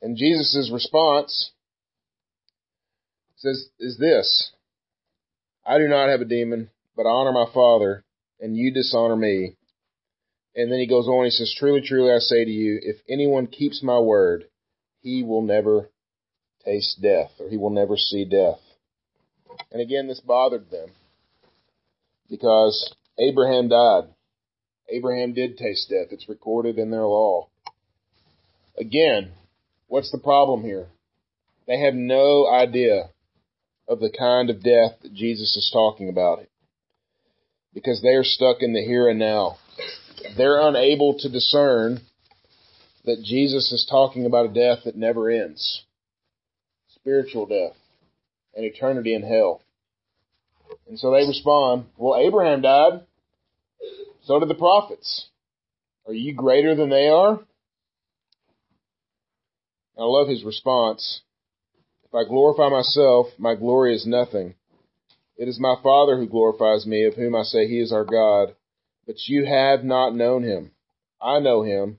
And 0.00 0.16
Jesus' 0.16 0.70
response 0.72 1.50
says, 3.36 3.68
is 3.78 3.98
this, 3.98 4.50
I 5.64 5.76
do 5.76 5.88
not 5.88 6.08
have 6.08 6.22
a 6.22 6.24
demon, 6.24 6.70
but 6.96 7.04
I 7.04 7.10
honor 7.10 7.32
my 7.32 7.52
Father, 7.52 8.02
and 8.40 8.56
you 8.56 8.72
dishonor 8.72 9.16
me. 9.16 9.56
And 10.56 10.72
then 10.72 10.78
he 10.78 10.86
goes 10.86 11.06
on, 11.06 11.26
he 11.26 11.30
says, 11.30 11.54
Truly, 11.56 11.82
truly, 11.82 12.12
I 12.12 12.18
say 12.18 12.46
to 12.46 12.50
you, 12.50 12.80
if 12.82 12.96
anyone 13.08 13.46
keeps 13.46 13.82
my 13.82 13.98
word, 13.98 14.46
he 15.02 15.22
will 15.22 15.42
never 15.42 15.90
taste 16.64 17.00
death, 17.02 17.30
or 17.38 17.48
he 17.48 17.56
will 17.56 17.70
never 17.70 17.96
see 17.96 18.24
death. 18.24 18.60
And 19.72 19.80
again, 19.80 20.08
this 20.08 20.20
bothered 20.20 20.70
them 20.70 20.90
because 22.28 22.94
Abraham 23.18 23.68
died. 23.68 24.04
Abraham 24.88 25.32
did 25.32 25.56
taste 25.56 25.88
death. 25.90 26.08
It's 26.10 26.28
recorded 26.28 26.78
in 26.78 26.90
their 26.90 27.06
law. 27.06 27.48
Again, 28.78 29.32
what's 29.88 30.10
the 30.10 30.18
problem 30.18 30.62
here? 30.62 30.88
They 31.66 31.78
have 31.80 31.94
no 31.94 32.48
idea 32.48 33.10
of 33.86 34.00
the 34.00 34.12
kind 34.16 34.50
of 34.50 34.62
death 34.62 34.98
that 35.02 35.14
Jesus 35.14 35.56
is 35.56 35.70
talking 35.72 36.08
about 36.08 36.40
because 37.74 38.00
they 38.02 38.14
are 38.14 38.24
stuck 38.24 38.58
in 38.60 38.72
the 38.72 38.82
here 38.82 39.08
and 39.08 39.18
now 39.18 39.56
they're 40.36 40.60
unable 40.60 41.18
to 41.18 41.28
discern 41.28 42.00
that 43.04 43.22
Jesus 43.24 43.72
is 43.72 43.86
talking 43.90 44.26
about 44.26 44.46
a 44.46 44.54
death 44.54 44.80
that 44.84 44.96
never 44.96 45.30
ends. 45.30 45.82
Spiritual 47.10 47.46
death 47.46 47.76
and 48.54 48.64
eternity 48.64 49.14
in 49.14 49.22
hell. 49.22 49.62
And 50.88 50.96
so 50.96 51.10
they 51.10 51.26
respond, 51.26 51.86
well, 51.96 52.16
Abraham 52.16 52.62
died. 52.62 53.00
So 54.22 54.38
did 54.38 54.48
the 54.48 54.54
prophets. 54.54 55.28
Are 56.06 56.12
you 56.12 56.34
greater 56.34 56.76
than 56.76 56.88
they 56.88 57.08
are? 57.08 57.40
I 59.98 60.04
love 60.04 60.28
his 60.28 60.44
response. 60.44 61.22
If 62.04 62.14
I 62.14 62.28
glorify 62.28 62.68
myself, 62.68 63.26
my 63.38 63.56
glory 63.56 63.96
is 63.96 64.06
nothing. 64.06 64.54
It 65.36 65.48
is 65.48 65.58
my 65.58 65.74
Father 65.82 66.16
who 66.16 66.28
glorifies 66.28 66.86
me, 66.86 67.06
of 67.06 67.14
whom 67.14 67.34
I 67.34 67.42
say 67.42 67.66
he 67.66 67.80
is 67.80 67.92
our 67.92 68.04
God 68.04 68.54
but 69.10 69.16
you 69.26 69.44
have 69.44 69.82
not 69.82 70.14
known 70.14 70.44
him. 70.44 70.70
I 71.20 71.40
know 71.40 71.64
him. 71.64 71.98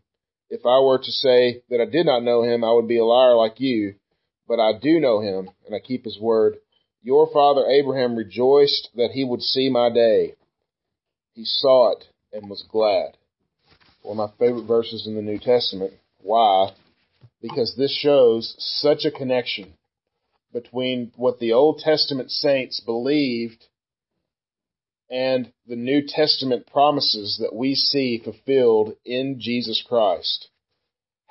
If 0.49 0.65
I 0.65 0.79
were 0.79 0.97
to 0.97 1.11
say 1.11 1.61
that 1.69 1.81
I 1.81 1.85
did 1.85 2.05
not 2.05 2.23
know 2.23 2.43
him, 2.43 2.63
I 2.63 2.71
would 2.71 2.87
be 2.87 2.99
a 2.99 3.03
liar 3.03 3.35
like 3.35 3.59
you, 3.59 3.95
but 4.51 4.59
I 4.59 4.73
do 4.77 4.99
know 4.99 5.21
him, 5.21 5.49
and 5.65 5.73
I 5.73 5.79
keep 5.79 6.03
his 6.03 6.19
word. 6.19 6.57
Your 7.01 7.25
father 7.31 7.65
Abraham 7.67 8.17
rejoiced 8.17 8.89
that 8.95 9.11
he 9.11 9.23
would 9.23 9.41
see 9.41 9.69
my 9.69 9.89
day. 9.89 10.33
He 11.33 11.45
saw 11.45 11.93
it 11.93 12.03
and 12.33 12.49
was 12.49 12.61
glad. 12.69 13.15
One 14.01 14.19
of 14.19 14.29
my 14.29 14.37
favorite 14.37 14.65
verses 14.65 15.07
in 15.07 15.15
the 15.15 15.21
New 15.21 15.39
Testament. 15.39 15.93
Why? 16.21 16.73
Because 17.41 17.77
this 17.77 17.97
shows 17.97 18.53
such 18.59 19.05
a 19.05 19.17
connection 19.17 19.71
between 20.51 21.13
what 21.15 21.39
the 21.39 21.53
Old 21.53 21.79
Testament 21.79 22.29
saints 22.29 22.81
believed 22.81 23.63
and 25.09 25.49
the 25.65 25.77
New 25.77 26.05
Testament 26.05 26.67
promises 26.67 27.37
that 27.39 27.55
we 27.55 27.73
see 27.73 28.21
fulfilled 28.21 28.97
in 29.05 29.39
Jesus 29.39 29.81
Christ. 29.87 30.49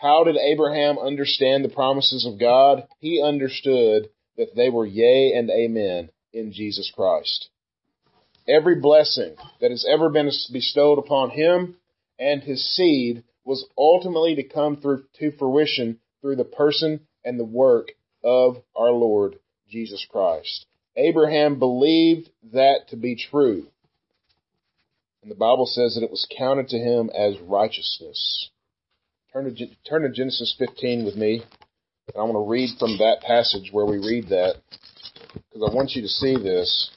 How 0.01 0.25
did 0.25 0.37
Abraham 0.37 0.99
understand 0.99 1.63
the 1.63 1.69
promises 1.69 2.25
of 2.25 2.41
God? 2.41 2.89
He 3.01 3.23
understood 3.23 4.09
that 4.39 4.57
they 4.57 4.71
were 4.71 4.87
yea 4.87 5.35
and 5.35 5.51
amen 5.51 6.09
in 6.33 6.53
Jesus 6.53 6.91
Christ. 6.95 7.51
Every 8.49 8.77
blessing 8.77 9.37
that 9.61 9.71
has 9.71 9.87
ever 9.87 10.09
been 10.09 10.31
bestowed 10.53 10.99
upon 10.99 11.31
him 11.31 11.77
and 12.19 12.43
his 12.43 12.75
seed 12.75 13.25
was 13.45 13.67
ultimately 13.77 14.37
to 14.37 14.43
come 14.43 14.79
through 14.79 15.05
to 15.19 15.33
fruition 15.33 15.99
through 16.23 16.37
the 16.37 16.45
person 16.45 17.01
and 17.23 17.39
the 17.39 17.45
work 17.45 17.89
of 18.25 18.57
our 18.75 18.93
Lord 18.93 19.39
Jesus 19.69 20.07
Christ. 20.11 20.65
Abraham 20.97 21.59
believed 21.59 22.31
that 22.55 22.89
to 22.89 22.97
be 22.97 23.17
true. 23.17 23.67
And 25.23 25.31
the 25.31 25.37
Bible 25.37 25.67
says 25.67 25.95
that 25.95 26.05
it 26.05 26.11
was 26.11 26.27
counted 26.37 26.69
to 26.69 26.79
him 26.79 27.11
as 27.15 27.39
righteousness. 27.41 28.49
Turn 29.33 29.55
to, 29.55 29.66
turn 29.88 30.03
to 30.03 30.11
Genesis 30.11 30.57
15 30.59 31.05
with 31.05 31.14
me. 31.14 31.43
And 32.09 32.16
I 32.16 32.23
want 32.23 32.35
to 32.35 32.51
read 32.51 32.71
from 32.81 32.99
that 32.99 33.21
passage 33.25 33.71
where 33.71 33.87
we 33.87 33.99
read 33.99 34.29
that 34.31 34.57
because 35.33 35.71
I 35.71 35.73
want 35.73 35.93
you 35.93 36.03
to 36.03 36.09
see 36.09 36.35
this. 36.35 36.90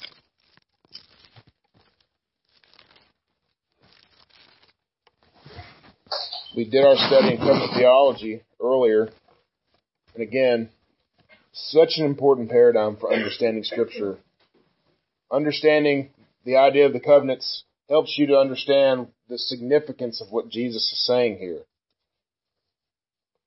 We 6.55 6.65
did 6.65 6.83
our 6.83 6.95
study 6.95 7.33
in 7.33 7.37
covenant 7.37 7.73
theology 7.75 8.41
earlier. 8.59 9.09
And 10.15 10.23
again, 10.23 10.69
such 11.51 11.97
an 11.97 12.05
important 12.05 12.49
paradigm 12.49 12.97
for 12.97 13.13
understanding 13.13 13.63
Scripture. 13.63 14.17
Understanding 15.31 16.09
the 16.45 16.57
idea 16.57 16.87
of 16.87 16.93
the 16.93 16.99
covenants 16.99 17.63
helps 17.89 18.15
you 18.17 18.25
to 18.27 18.39
understand 18.39 19.09
the 19.29 19.37
significance 19.37 20.19
of 20.19 20.31
what 20.31 20.49
Jesus 20.49 20.81
is 20.91 21.05
saying 21.05 21.37
here. 21.37 21.61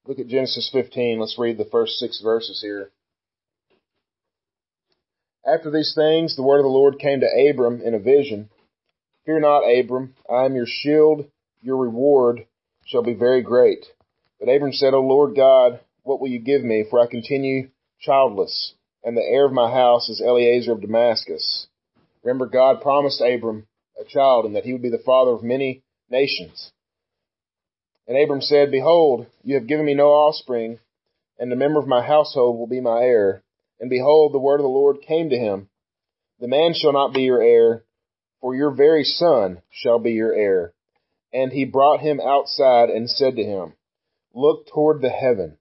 Look 0.06 0.20
at 0.20 0.28
Genesis 0.28 0.70
15. 0.72 1.18
Let's 1.18 1.36
read 1.36 1.58
the 1.58 1.64
first 1.64 1.94
six 1.94 2.20
verses 2.22 2.60
here. 2.62 2.90
After 5.44 5.70
these 5.70 5.94
things, 5.94 6.36
the 6.36 6.44
word 6.44 6.58
of 6.58 6.64
the 6.64 6.68
Lord 6.68 7.00
came 7.00 7.20
to 7.20 7.50
Abram 7.50 7.80
in 7.80 7.92
a 7.92 7.98
vision. 7.98 8.48
Fear 9.24 9.40
not, 9.40 9.64
Abram. 9.64 10.14
I 10.30 10.44
am 10.44 10.54
your 10.54 10.66
shield. 10.66 11.26
Your 11.60 11.76
reward 11.76 12.46
shall 12.84 13.02
be 13.02 13.14
very 13.14 13.42
great. 13.42 13.84
But 14.38 14.48
Abram 14.48 14.72
said, 14.72 14.94
O 14.94 15.00
Lord 15.00 15.34
God, 15.34 15.80
what 16.04 16.20
will 16.20 16.28
you 16.28 16.38
give 16.38 16.62
me? 16.62 16.84
For 16.88 17.00
I 17.00 17.06
continue 17.06 17.70
childless, 18.00 18.74
and 19.02 19.16
the 19.16 19.22
heir 19.22 19.46
of 19.46 19.52
my 19.52 19.72
house 19.72 20.08
is 20.08 20.20
Eliezer 20.20 20.72
of 20.72 20.82
Damascus. 20.82 21.66
Remember, 22.22 22.46
God 22.46 22.80
promised 22.80 23.20
Abram 23.20 23.66
a 24.00 24.04
child 24.04 24.44
and 24.44 24.54
that 24.54 24.64
he 24.64 24.72
would 24.72 24.82
be 24.82 24.90
the 24.90 24.98
father 24.98 25.32
of 25.32 25.42
many 25.42 25.82
nations. 26.10 26.70
And 28.06 28.16
Abram 28.16 28.40
said, 28.40 28.70
Behold, 28.70 29.26
you 29.42 29.54
have 29.54 29.66
given 29.66 29.84
me 29.84 29.94
no 29.94 30.08
offspring, 30.08 30.78
and 31.38 31.50
the 31.50 31.56
member 31.56 31.80
of 31.80 31.88
my 31.88 32.06
household 32.06 32.58
will 32.58 32.66
be 32.66 32.80
my 32.80 33.02
heir. 33.02 33.42
And 33.80 33.90
behold, 33.90 34.32
the 34.32 34.38
word 34.38 34.60
of 34.60 34.64
the 34.64 34.68
Lord 34.68 35.02
came 35.02 35.30
to 35.30 35.38
him. 35.38 35.68
The 36.40 36.48
man 36.48 36.72
shall 36.74 36.92
not 36.92 37.12
be 37.12 37.22
your 37.22 37.42
heir, 37.42 37.84
for 38.40 38.54
your 38.54 38.70
very 38.70 39.04
son 39.04 39.62
shall 39.70 39.98
be 39.98 40.12
your 40.12 40.32
heir. 40.32 40.72
And 41.32 41.52
he 41.52 41.64
brought 41.64 42.00
him 42.00 42.20
outside 42.20 42.90
and 42.90 43.10
said 43.10 43.36
to 43.36 43.42
him, 43.42 43.74
Look 44.34 44.66
toward 44.68 45.02
the 45.02 45.10
heaven 45.10 45.58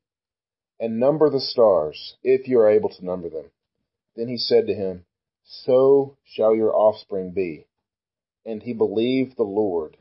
and 0.80 1.00
number 1.00 1.30
the 1.30 1.40
stars, 1.40 2.16
if 2.24 2.48
you 2.48 2.60
are 2.60 2.70
able 2.70 2.90
to 2.90 3.06
number 3.06 3.30
them. 3.30 3.46
Then 4.16 4.28
he 4.28 4.38
said 4.38 4.68
to 4.68 4.74
him, 4.74 5.06
So 5.44 6.18
shall 6.26 6.56
your 6.56 6.76
offspring 6.76 7.32
be. 7.32 7.66
And 8.46 8.62
he 8.62 8.74
believed 8.74 9.38
the 9.38 9.44
Lord, 9.44 9.98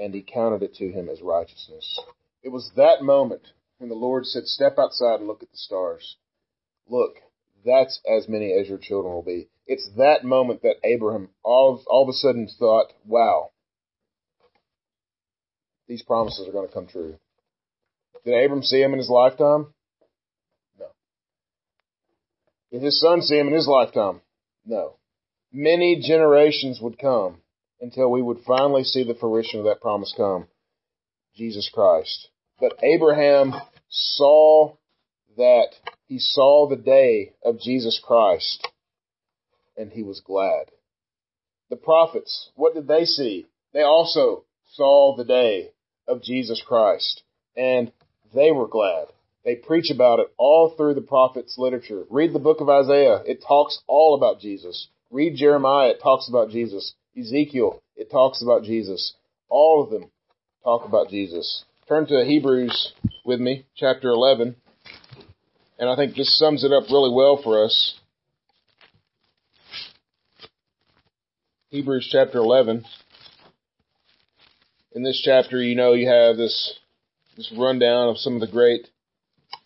and 0.00 0.14
he 0.14 0.22
counted 0.22 0.62
it 0.62 0.74
to 0.76 0.90
him 0.90 1.08
as 1.08 1.20
righteousness. 1.20 2.00
It 2.42 2.48
was 2.48 2.72
that 2.76 3.02
moment 3.02 3.42
when 3.78 3.90
the 3.90 3.94
Lord 3.94 4.24
said, 4.24 4.44
Step 4.46 4.78
outside 4.78 5.20
and 5.20 5.26
look 5.26 5.42
at 5.42 5.50
the 5.50 5.56
stars. 5.56 6.16
Look, 6.88 7.16
that's 7.64 8.00
as 8.10 8.28
many 8.28 8.52
as 8.52 8.68
your 8.68 8.78
children 8.78 9.12
will 9.12 9.22
be. 9.22 9.48
It's 9.66 9.88
that 9.98 10.24
moment 10.24 10.62
that 10.62 10.76
Abraham 10.82 11.28
all, 11.42 11.82
all 11.86 12.02
of 12.02 12.08
a 12.08 12.12
sudden 12.12 12.48
thought, 12.58 12.92
wow, 13.06 13.50
these 15.86 16.02
promises 16.02 16.48
are 16.48 16.52
going 16.52 16.66
to 16.66 16.74
come 16.74 16.86
true. 16.86 17.18
Did 18.24 18.44
Abram 18.44 18.62
see 18.62 18.80
him 18.80 18.92
in 18.92 18.98
his 18.98 19.10
lifetime? 19.10 19.72
No. 20.78 20.86
Did 22.72 22.82
his 22.82 23.00
son 23.00 23.22
see 23.22 23.38
him 23.38 23.48
in 23.48 23.54
his 23.54 23.68
lifetime? 23.68 24.20
No. 24.64 24.96
Many 25.52 26.00
generations 26.00 26.80
would 26.80 26.98
come 26.98 27.38
until 27.80 28.10
we 28.10 28.22
would 28.22 28.40
finally 28.46 28.84
see 28.84 29.04
the 29.04 29.14
fruition 29.14 29.60
of 29.60 29.66
that 29.66 29.80
promise 29.80 30.12
come. 30.16 30.46
Jesus 31.34 31.70
Christ. 31.72 32.28
But 32.60 32.78
Abraham 32.82 33.54
saw 33.88 34.76
that 35.36 35.70
he 36.06 36.18
saw 36.18 36.68
the 36.68 36.76
day 36.76 37.32
of 37.44 37.60
Jesus 37.60 38.00
Christ 38.04 38.66
and 39.76 39.90
he 39.90 40.02
was 40.02 40.20
glad. 40.20 40.66
The 41.70 41.76
prophets, 41.76 42.50
what 42.54 42.74
did 42.74 42.88
they 42.88 43.04
see? 43.04 43.46
They 43.72 43.82
also 43.82 44.44
saw 44.72 45.16
the 45.16 45.24
day 45.24 45.70
of 46.06 46.22
Jesus 46.22 46.62
Christ 46.66 47.22
and 47.56 47.92
they 48.34 48.50
were 48.50 48.68
glad. 48.68 49.06
They 49.44 49.54
preach 49.54 49.90
about 49.90 50.18
it 50.18 50.28
all 50.36 50.74
through 50.76 50.94
the 50.94 51.00
prophets' 51.00 51.56
literature. 51.56 52.04
Read 52.10 52.32
the 52.32 52.38
book 52.38 52.60
of 52.60 52.68
Isaiah. 52.68 53.22
It 53.24 53.42
talks 53.46 53.80
all 53.86 54.14
about 54.14 54.40
Jesus. 54.40 54.88
Read 55.10 55.36
Jeremiah. 55.36 55.90
It 55.90 56.02
talks 56.02 56.28
about 56.28 56.50
Jesus. 56.50 56.94
Ezekiel. 57.20 57.82
It 57.96 58.10
talks 58.10 58.42
about 58.42 58.64
Jesus. 58.64 59.14
All 59.48 59.82
of 59.82 59.90
them 59.90 60.10
talk 60.64 60.84
about 60.86 61.10
Jesus. 61.10 61.64
Turn 61.88 62.06
to 62.06 62.24
Hebrews 62.24 62.92
with 63.24 63.40
me, 63.40 63.66
chapter 63.76 64.08
11. 64.08 64.56
And 65.78 65.88
I 65.88 65.96
think 65.96 66.14
this 66.14 66.38
sums 66.38 66.64
it 66.64 66.72
up 66.72 66.84
really 66.90 67.12
well 67.14 67.40
for 67.42 67.64
us. 67.64 67.98
Hebrews 71.70 72.08
chapter 72.10 72.38
11. 72.38 72.84
In 74.92 75.02
this 75.02 75.20
chapter, 75.24 75.62
you 75.62 75.76
know, 75.76 75.92
you 75.92 76.08
have 76.08 76.36
this, 76.36 76.74
this 77.36 77.52
rundown 77.56 78.08
of 78.08 78.18
some 78.18 78.34
of 78.34 78.40
the 78.40 78.48
great 78.48 78.88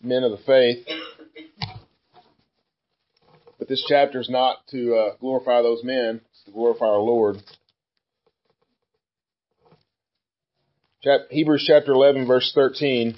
men 0.01 0.23
of 0.23 0.31
the 0.31 0.37
faith. 0.45 0.85
But 3.57 3.67
this 3.67 3.83
chapter 3.87 4.19
is 4.19 4.29
not 4.29 4.57
to 4.69 4.95
uh, 4.95 5.15
glorify 5.19 5.61
those 5.61 5.83
men, 5.83 6.21
to 6.45 6.51
glorify 6.51 6.85
our 6.85 6.99
Lord. 6.99 7.37
Hebrews 11.29 11.65
chapter 11.67 11.91
11 11.91 12.25
verse 12.25 12.51
13. 12.55 13.15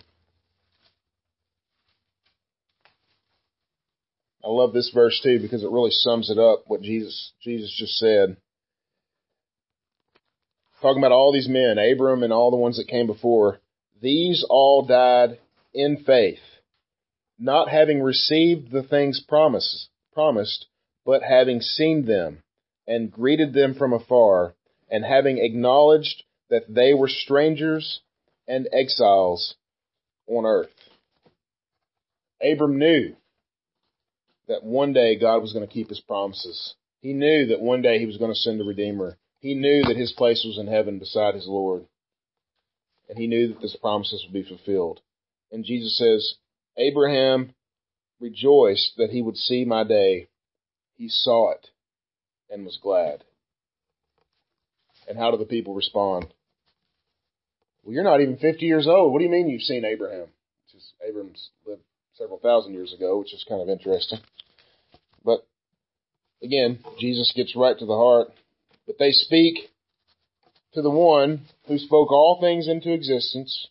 I 4.43 4.49
love 4.49 4.73
this 4.73 4.91
verse 4.93 5.19
too 5.23 5.39
because 5.41 5.63
it 5.63 5.69
really 5.69 5.91
sums 5.91 6.29
it 6.29 6.37
up 6.37 6.63
what 6.67 6.81
Jesus 6.81 7.33
Jesus 7.41 7.73
just 7.77 7.97
said. 7.97 8.37
Talking 10.81 11.01
about 11.01 11.11
all 11.11 11.33
these 11.33 11.49
men, 11.49 11.77
Abram 11.77 12.23
and 12.23 12.31
all 12.31 12.51
the 12.51 12.57
ones 12.57 12.77
that 12.77 12.87
came 12.87 13.07
before, 13.07 13.59
these 14.01 14.45
all 14.49 14.85
died 14.85 15.39
in 15.73 16.03
faith, 16.05 16.39
not 17.39 17.69
having 17.69 18.01
received 18.01 18.71
the 18.71 18.83
things 18.83 19.21
promised, 19.27 19.89
promised, 20.13 20.67
but 21.05 21.23
having 21.23 21.61
seen 21.61 22.05
them 22.05 22.43
and 22.87 23.11
greeted 23.11 23.53
them 23.53 23.73
from 23.75 23.93
afar, 23.93 24.55
and 24.89 25.03
having 25.03 25.37
acknowledged 25.39 26.23
that 26.49 26.63
they 26.73 26.93
were 26.93 27.09
strangers 27.09 27.99
and 28.47 28.67
exiles 28.71 29.55
on 30.27 30.45
earth. 30.45 30.69
Abram 32.41 32.77
knew 32.77 33.15
that 34.47 34.63
one 34.63 34.93
day 34.93 35.19
God 35.19 35.41
was 35.41 35.51
going 35.53 35.67
to 35.67 35.73
keep 35.73 35.89
his 35.89 35.99
promises. 35.99 36.75
He 37.01 37.13
knew 37.13 37.47
that 37.47 37.61
one 37.61 37.81
day 37.81 37.99
he 37.99 38.05
was 38.05 38.17
going 38.17 38.31
to 38.31 38.39
send 38.39 38.61
a 38.61 38.63
Redeemer. 38.63 39.17
He 39.39 39.53
knew 39.53 39.83
that 39.83 39.97
his 39.97 40.13
place 40.13 40.43
was 40.45 40.57
in 40.57 40.67
heaven 40.67 40.99
beside 40.99 41.35
his 41.35 41.47
Lord. 41.47 41.85
And 43.09 43.17
he 43.17 43.27
knew 43.27 43.49
that 43.49 43.61
his 43.61 43.75
promises 43.75 44.23
would 44.23 44.33
be 44.33 44.47
fulfilled. 44.47 45.01
And 45.51 45.65
Jesus 45.65 45.97
says, 45.97 46.35
Abraham 46.77 47.53
rejoiced 48.19 48.93
that 48.97 49.09
he 49.09 49.21
would 49.21 49.37
see 49.37 49.65
my 49.65 49.83
day. 49.83 50.27
He 50.95 51.09
saw 51.09 51.51
it 51.51 51.69
and 52.49 52.65
was 52.65 52.79
glad. 52.81 53.23
And 55.07 55.17
how 55.17 55.31
do 55.31 55.37
the 55.37 55.45
people 55.45 55.73
respond? 55.73 56.27
Well, 57.83 57.93
you're 57.93 58.03
not 58.03 58.21
even 58.21 58.37
50 58.37 58.65
years 58.65 58.87
old. 58.87 59.13
What 59.13 59.19
do 59.19 59.25
you 59.25 59.31
mean 59.31 59.49
you've 59.49 59.61
seen 59.61 59.85
Abraham? 59.85 60.27
Which 60.65 60.75
is, 60.75 60.93
Abraham's 61.07 61.49
lived 61.65 61.81
several 62.15 62.39
thousand 62.39 62.73
years 62.73 62.93
ago, 62.93 63.17
which 63.19 63.33
is 63.33 63.45
kind 63.47 63.61
of 63.61 63.69
interesting. 63.69 64.19
But 65.23 65.47
again, 66.43 66.79
Jesus 66.99 67.31
gets 67.35 67.55
right 67.55 67.77
to 67.77 67.85
the 67.85 67.95
heart. 67.95 68.27
But 68.85 68.97
they 68.99 69.11
speak 69.11 69.69
to 70.73 70.81
the 70.81 70.89
one 70.89 71.41
who 71.67 71.77
spoke 71.77 72.11
all 72.11 72.39
things 72.41 72.67
into 72.67 72.91
existence, 72.93 73.67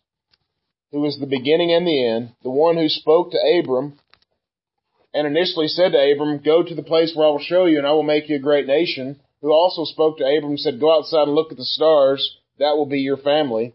who 0.91 1.05
is 1.05 1.19
the 1.19 1.25
beginning 1.25 1.71
and 1.71 1.85
the 1.85 2.05
end, 2.05 2.31
the 2.43 2.49
one 2.49 2.77
who 2.77 2.89
spoke 2.89 3.31
to 3.31 3.59
Abram 3.59 3.99
and 5.17 5.25
initially 5.25 5.67
said 5.67 5.93
to 5.93 6.11
Abram, 6.11 6.43
Go 6.43 6.61
to 6.61 6.75
the 6.75 6.83
place 6.83 7.13
where 7.15 7.27
I 7.27 7.31
will 7.31 7.39
show 7.39 7.65
you, 7.65 7.79
and 7.79 7.87
I 7.87 7.91
will 7.91 8.03
make 8.03 8.29
you 8.29 8.35
a 8.35 8.39
great 8.39 8.67
nation, 8.67 9.19
who 9.41 9.51
also 9.51 9.83
spoke 9.83 10.19
to 10.19 10.23
Abram 10.23 10.51
and 10.51 10.59
said, 10.59 10.79
Go 10.79 10.95
outside 10.95 11.23
and 11.23 11.33
look 11.33 11.51
at 11.51 11.57
the 11.57 11.65
stars, 11.65 12.37
that 12.59 12.77
will 12.77 12.85
be 12.85 12.99
your 12.99 13.17
family. 13.17 13.73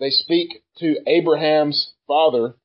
They 0.00 0.10
speak 0.10 0.64
to 0.78 0.96
Abraham's 1.06 1.92
father, 2.08 2.56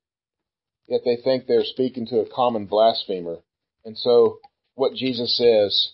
yet 0.88 1.02
they 1.06 1.17
think 1.17 1.46
they're 1.46 1.63
speaking 1.63 2.08
to 2.08 2.22
a 2.22 2.30
common 2.30 2.65
blasphemer. 2.65 3.38
And 3.86 3.96
so, 3.96 4.39
what 4.74 4.96
Jesus 4.96 5.38
says, 5.38 5.91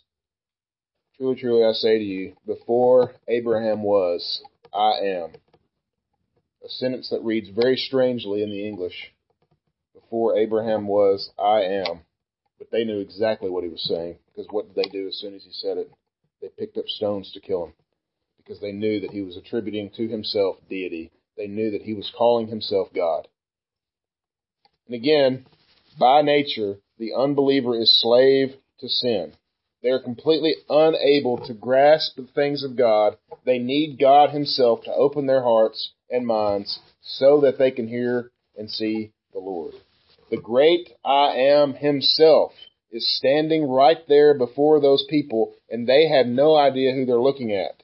truly, 1.18 1.36
truly, 1.36 1.66
I 1.66 1.74
say 1.74 1.98
to 1.98 2.04
you, 2.06 2.38
before 2.48 3.12
Abraham 3.28 3.84
was, 3.84 4.42
I 4.74 5.00
am. 5.04 5.32
A 6.64 6.70
sentence 6.70 7.10
that 7.10 7.22
reads 7.22 7.50
very 7.50 7.76
strangely 7.76 8.42
in 8.42 8.50
the 8.50 8.66
English. 8.66 9.12
Before 10.14 10.38
Abraham 10.38 10.86
was, 10.86 11.32
I 11.40 11.62
am. 11.62 12.02
But 12.60 12.70
they 12.70 12.84
knew 12.84 13.00
exactly 13.00 13.50
what 13.50 13.64
he 13.64 13.70
was 13.72 13.84
saying, 13.84 14.20
because 14.28 14.46
what 14.52 14.68
did 14.68 14.76
they 14.76 14.88
do 14.92 15.08
as 15.08 15.18
soon 15.18 15.34
as 15.34 15.44
he 15.44 15.50
said 15.52 15.80
it? 15.80 15.90
They 16.40 16.50
picked 16.50 16.78
up 16.78 16.86
stones 16.86 17.32
to 17.32 17.40
kill 17.40 17.66
him, 17.66 17.74
because 18.38 18.60
they 18.60 18.74
knew 18.74 19.00
that 19.00 19.10
he 19.10 19.24
was 19.24 19.38
attributing 19.38 19.90
to 19.98 20.08
himself 20.08 20.58
deity 20.70 21.10
they 21.36 21.48
knew 21.48 21.72
that 21.72 21.82
he 21.82 21.96
was 21.96 22.14
calling 22.16 22.46
himself 22.46 22.90
God. 22.94 23.28
And 24.86 24.94
again, 24.94 25.48
by 26.00 26.22
nature, 26.22 26.78
the 27.00 27.16
unbeliever 27.18 27.76
is 27.76 28.00
slave 28.00 28.54
to 28.82 28.90
sin. 28.90 29.34
They 29.82 29.90
are 29.90 30.00
completely 30.00 30.54
unable 30.70 31.44
to 31.48 31.56
grasp 31.56 32.18
the 32.18 32.28
things 32.36 32.64
of 32.64 32.78
God. 32.78 33.18
They 33.48 33.58
need 33.58 33.98
God 34.00 34.30
Himself 34.30 34.84
to 34.84 34.94
open 34.94 35.26
their 35.26 35.42
hearts 35.42 35.94
and 36.08 36.28
minds 36.28 36.78
so 37.02 37.42
that 37.42 37.58
they 37.58 37.72
can 37.72 37.88
hear 37.88 38.30
and 38.56 38.70
see 38.70 39.12
the 39.34 39.40
Lord. 39.40 39.74
The 40.34 40.42
great 40.42 40.90
I 41.06 41.36
am 41.36 41.76
Himself 41.76 42.54
is 42.90 43.18
standing 43.20 43.70
right 43.70 44.00
there 44.08 44.36
before 44.36 44.80
those 44.80 45.06
people, 45.08 45.54
and 45.70 45.88
they 45.88 46.08
have 46.08 46.26
no 46.26 46.56
idea 46.56 46.92
who 46.92 47.06
they're 47.06 47.22
looking 47.22 47.52
at 47.52 47.84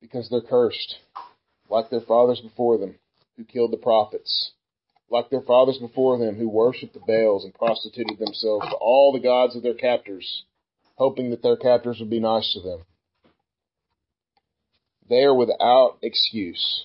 because 0.00 0.28
they're 0.30 0.42
cursed, 0.42 0.94
like 1.68 1.90
their 1.90 2.02
fathers 2.02 2.40
before 2.40 2.78
them, 2.78 3.00
who 3.36 3.42
killed 3.42 3.72
the 3.72 3.78
prophets, 3.78 4.52
like 5.10 5.28
their 5.28 5.42
fathers 5.42 5.78
before 5.78 6.18
them, 6.18 6.36
who 6.36 6.48
worshipped 6.48 6.94
the 6.94 7.00
Baals 7.00 7.44
and 7.44 7.52
prostituted 7.52 8.16
themselves 8.20 8.66
to 8.66 8.76
all 8.76 9.10
the 9.12 9.18
gods 9.18 9.56
of 9.56 9.64
their 9.64 9.74
captors, 9.74 10.44
hoping 10.94 11.30
that 11.30 11.42
their 11.42 11.56
captors 11.56 11.98
would 11.98 12.10
be 12.10 12.20
nice 12.20 12.52
to 12.52 12.60
them. 12.60 12.84
They 15.08 15.24
are 15.24 15.34
without 15.34 15.98
excuse 16.00 16.84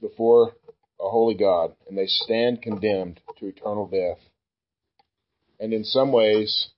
before 0.00 0.52
a 1.00 1.08
holy 1.08 1.34
God, 1.34 1.74
and 1.88 1.96
they 1.96 2.06
stand 2.06 2.62
condemned 2.62 3.20
to 3.38 3.46
eternal 3.46 3.86
death. 3.86 4.18
And 5.60 5.72
in 5.72 5.84
some 5.84 6.12
ways, 6.12 6.68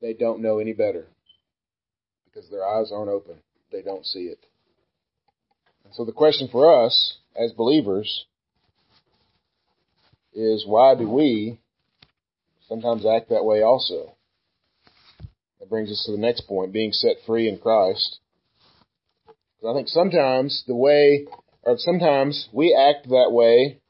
they 0.00 0.12
don't 0.12 0.40
know 0.40 0.58
any 0.58 0.72
better 0.72 1.06
because 2.24 2.48
their 2.50 2.66
eyes 2.66 2.90
aren't 2.92 3.10
open. 3.10 3.36
They 3.72 3.82
don't 3.82 4.06
see 4.06 4.26
it. 4.26 4.38
And 5.84 5.94
So 5.94 6.04
the 6.04 6.12
question 6.12 6.48
for 6.50 6.84
us 6.84 7.18
as 7.36 7.52
believers 7.52 8.26
is 10.34 10.66
why 10.66 10.94
do 10.94 11.08
we 11.08 11.58
sometimes 12.68 13.04
act 13.06 13.30
that 13.30 13.44
way 13.44 13.62
also? 13.62 14.14
That 15.58 15.68
brings 15.68 15.90
us 15.90 16.04
to 16.06 16.12
the 16.12 16.18
next 16.18 16.42
point, 16.42 16.72
being 16.72 16.92
set 16.92 17.16
free 17.26 17.48
in 17.48 17.58
Christ. 17.58 18.20
I 19.66 19.74
think 19.74 19.88
sometimes 19.88 20.62
the 20.66 20.76
way, 20.76 21.26
or 21.62 21.76
sometimes 21.78 22.48
we 22.52 22.74
act 22.74 23.08
that 23.08 23.30
way 23.30 23.80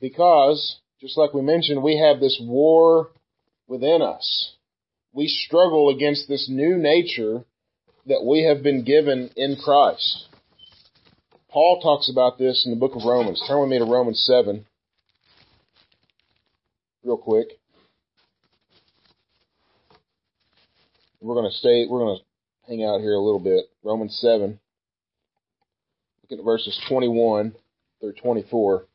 because 0.00 0.80
just 1.00 1.16
like 1.16 1.32
we 1.32 1.42
mentioned, 1.42 1.82
we 1.82 1.98
have 1.98 2.20
this 2.20 2.40
war 2.42 3.10
within 3.66 4.02
us. 4.02 4.52
We 5.12 5.28
struggle 5.28 5.88
against 5.88 6.28
this 6.28 6.48
new 6.48 6.76
nature 6.76 7.44
that 8.06 8.24
we 8.24 8.44
have 8.44 8.62
been 8.62 8.84
given 8.84 9.30
in 9.36 9.56
Christ. 9.56 10.26
Paul 11.48 11.80
talks 11.80 12.10
about 12.10 12.38
this 12.38 12.64
in 12.64 12.70
the 12.70 12.78
book 12.78 12.94
of 12.94 13.04
Romans. 13.04 13.42
Turn 13.48 13.60
with 13.60 13.70
me 13.70 13.78
to 13.78 13.84
Romans 13.84 14.22
7. 14.26 14.64
Real 17.02 17.16
quick. 17.16 17.58
We're 21.20 21.34
going 21.34 21.50
to 21.50 21.56
stay, 21.56 21.86
we're 21.88 21.98
going 21.98 22.18
to 22.18 22.24
hang 22.70 22.84
out 22.84 23.00
here 23.00 23.14
a 23.14 23.20
little 23.20 23.40
bit. 23.40 23.66
Romans 23.82 24.16
7. 24.20 24.60
At 26.32 26.44
verses 26.44 26.80
21 26.88 27.56
through 28.00 28.12
24. 28.12 28.86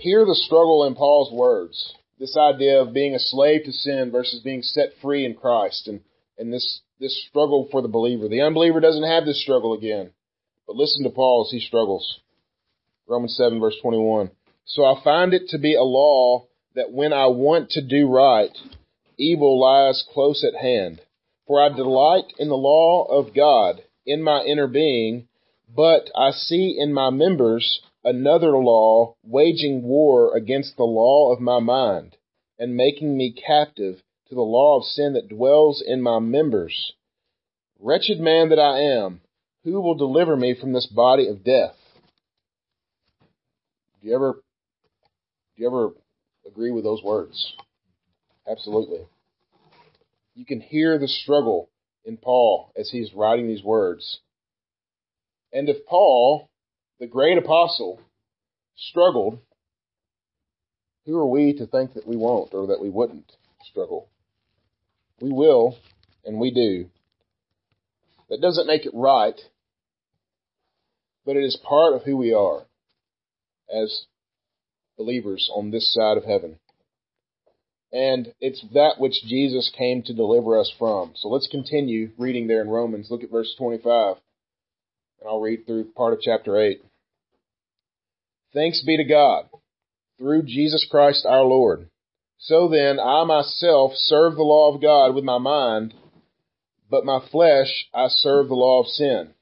Hear 0.00 0.26
the 0.26 0.34
struggle 0.34 0.84
in 0.84 0.94
Paul's 0.94 1.32
words. 1.32 1.94
This 2.18 2.36
idea 2.36 2.82
of 2.82 2.92
being 2.92 3.14
a 3.14 3.18
slave 3.18 3.64
to 3.64 3.72
sin 3.72 4.10
versus 4.10 4.42
being 4.42 4.60
set 4.60 4.90
free 5.00 5.24
in 5.24 5.34
Christ 5.34 5.88
and, 5.88 6.00
and 6.36 6.52
this, 6.52 6.80
this 7.00 7.24
struggle 7.26 7.68
for 7.70 7.80
the 7.80 7.88
believer. 7.88 8.28
The 8.28 8.42
unbeliever 8.42 8.80
doesn't 8.80 9.02
have 9.02 9.24
this 9.24 9.40
struggle 9.42 9.72
again. 9.72 10.10
But 10.66 10.76
listen 10.76 11.04
to 11.04 11.10
Paul 11.10 11.46
as 11.46 11.52
he 11.52 11.66
struggles. 11.66 12.20
Romans 13.06 13.34
7 13.36 13.58
verse 13.60 13.76
21. 13.80 14.30
So 14.66 14.84
I 14.84 15.02
find 15.02 15.32
it 15.32 15.48
to 15.48 15.58
be 15.58 15.74
a 15.74 15.82
law 15.82 16.48
that 16.74 16.92
when 16.92 17.14
I 17.14 17.28
want 17.28 17.70
to 17.70 17.80
do 17.80 18.08
right, 18.08 18.56
evil 19.16 19.58
lies 19.58 20.04
close 20.12 20.44
at 20.44 20.60
hand. 20.60 21.00
For 21.46 21.62
I 21.62 21.74
delight 21.74 22.34
in 22.38 22.48
the 22.48 22.56
law 22.56 23.04
of 23.04 23.34
God 23.34 23.80
in 24.08 24.22
my 24.22 24.42
inner 24.42 24.66
being, 24.66 25.28
but 25.74 26.10
I 26.16 26.30
see 26.30 26.76
in 26.78 26.94
my 26.94 27.10
members 27.10 27.80
another 28.02 28.56
law 28.56 29.14
waging 29.22 29.82
war 29.82 30.34
against 30.34 30.76
the 30.76 30.84
law 30.84 31.30
of 31.30 31.40
my 31.40 31.60
mind 31.60 32.16
and 32.58 32.74
making 32.74 33.16
me 33.16 33.32
captive 33.32 34.02
to 34.28 34.34
the 34.34 34.40
law 34.40 34.78
of 34.78 34.84
sin 34.84 35.12
that 35.12 35.28
dwells 35.28 35.84
in 35.86 36.00
my 36.00 36.18
members. 36.18 36.94
Wretched 37.78 38.18
man 38.18 38.48
that 38.48 38.58
I 38.58 38.80
am, 38.80 39.20
who 39.62 39.80
will 39.80 39.94
deliver 39.94 40.36
me 40.36 40.56
from 40.58 40.72
this 40.72 40.86
body 40.86 41.28
of 41.28 41.44
death? 41.44 41.76
Do 44.00 44.08
you 44.08 44.14
ever, 44.14 44.32
do 45.56 45.62
you 45.62 45.66
ever 45.66 45.90
agree 46.46 46.70
with 46.70 46.84
those 46.84 47.02
words? 47.02 47.54
Absolutely. 48.50 49.06
You 50.34 50.46
can 50.46 50.60
hear 50.60 50.98
the 50.98 51.08
struggle 51.08 51.68
in 52.04 52.16
Paul 52.16 52.72
as 52.76 52.90
he's 52.90 53.12
writing 53.14 53.48
these 53.48 53.62
words. 53.62 54.20
And 55.52 55.68
if 55.68 55.86
Paul, 55.86 56.48
the 57.00 57.06
great 57.06 57.38
apostle, 57.38 58.00
struggled, 58.76 59.38
who 61.06 61.16
are 61.18 61.26
we 61.26 61.54
to 61.54 61.66
think 61.66 61.94
that 61.94 62.06
we 62.06 62.16
won't 62.16 62.54
or 62.54 62.68
that 62.68 62.80
we 62.80 62.90
wouldn't 62.90 63.32
struggle? 63.62 64.08
We 65.20 65.32
will, 65.32 65.76
and 66.24 66.38
we 66.38 66.50
do. 66.50 66.90
That 68.28 68.42
doesn't 68.42 68.66
make 68.66 68.84
it 68.84 68.92
right, 68.94 69.40
but 71.24 71.36
it 71.36 71.44
is 71.44 71.56
part 71.56 71.94
of 71.94 72.02
who 72.02 72.16
we 72.16 72.32
are 72.32 72.66
as 73.74 74.02
believers 74.96 75.50
on 75.54 75.70
this 75.70 75.92
side 75.94 76.16
of 76.18 76.24
heaven. 76.24 76.58
And 77.92 78.34
it's 78.40 78.62
that 78.74 78.96
which 78.98 79.22
Jesus 79.24 79.70
came 79.76 80.02
to 80.02 80.14
deliver 80.14 80.58
us 80.58 80.72
from. 80.78 81.12
So 81.16 81.28
let's 81.28 81.48
continue 81.48 82.10
reading 82.18 82.46
there 82.46 82.60
in 82.60 82.68
Romans. 82.68 83.08
Look 83.10 83.22
at 83.22 83.30
verse 83.30 83.54
25. 83.56 84.16
And 85.20 85.28
I'll 85.28 85.40
read 85.40 85.66
through 85.66 85.92
part 85.96 86.12
of 86.12 86.20
chapter 86.20 86.58
8. 86.60 86.82
Thanks 88.52 88.82
be 88.84 88.96
to 88.96 89.04
God, 89.04 89.48
through 90.18 90.42
Jesus 90.42 90.86
Christ 90.90 91.26
our 91.26 91.44
Lord. 91.44 91.88
So 92.38 92.68
then, 92.68 93.00
I 93.00 93.24
myself 93.24 93.92
serve 93.94 94.36
the 94.36 94.42
law 94.42 94.72
of 94.72 94.80
God 94.80 95.14
with 95.14 95.24
my 95.24 95.38
mind, 95.38 95.92
but 96.90 97.04
my 97.04 97.20
flesh 97.30 97.88
I 97.92 98.08
serve 98.08 98.48
the 98.48 98.54
law 98.54 98.80
of 98.80 98.86
sin. 98.86 99.34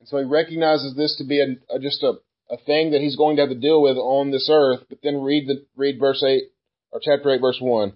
And 0.00 0.08
so 0.08 0.18
he 0.18 0.24
recognizes 0.24 0.96
this 0.96 1.16
to 1.16 1.24
be 1.24 1.40
a, 1.40 1.74
a, 1.74 1.78
just 1.78 2.02
a, 2.02 2.14
a 2.48 2.56
thing 2.56 2.92
that 2.92 3.02
he's 3.02 3.16
going 3.16 3.36
to 3.36 3.42
have 3.42 3.50
to 3.50 3.54
deal 3.54 3.82
with 3.82 3.96
on 3.96 4.30
this 4.30 4.48
earth. 4.50 4.80
But 4.88 5.00
then 5.02 5.22
read 5.22 5.46
the 5.46 5.66
read 5.76 6.00
verse 6.00 6.22
eight 6.26 6.49
or 6.92 7.00
chapter 7.02 7.30
eight, 7.30 7.40
verse 7.40 7.58
one. 7.60 7.94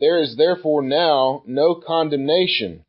There 0.00 0.22
is 0.22 0.36
therefore 0.36 0.82
now 0.82 1.42
no 1.46 1.74
condemnation 1.74 2.84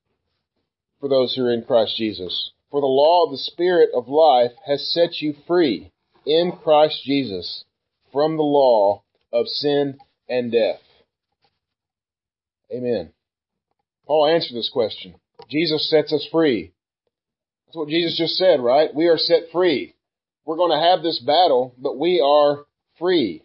for 0.99 1.09
those 1.09 1.35
who 1.35 1.45
are 1.45 1.53
in 1.53 1.63
Christ 1.63 1.95
Jesus. 1.97 2.51
For 2.71 2.81
the 2.81 2.87
law 2.87 3.25
of 3.25 3.31
the 3.31 3.37
Spirit 3.37 3.89
of 3.95 4.07
life 4.07 4.51
has 4.67 4.91
set 4.91 5.21
you 5.21 5.33
free 5.47 5.91
in 6.25 6.51
Christ 6.63 7.01
Jesus 7.03 7.63
from 8.11 8.37
the 8.37 8.43
law 8.43 9.01
of 9.33 9.47
sin 9.47 9.97
and 10.27 10.51
death. 10.51 10.81
Amen. 12.71 13.11
Paul 14.05 14.27
answered 14.27 14.55
this 14.55 14.69
question. 14.71 15.15
Jesus 15.49 15.89
sets 15.89 16.13
us 16.13 16.27
free. 16.31 16.73
That's 17.65 17.77
what 17.77 17.89
Jesus 17.89 18.17
just 18.17 18.35
said, 18.35 18.59
right? 18.59 18.93
We 18.93 19.07
are 19.07 19.17
set 19.17 19.51
free. 19.51 19.95
We're 20.45 20.57
going 20.57 20.71
to 20.71 20.87
have 20.87 21.01
this 21.01 21.19
battle, 21.19 21.73
but 21.77 21.97
we 21.97 22.19
are 22.19 22.65
free. 22.99 23.43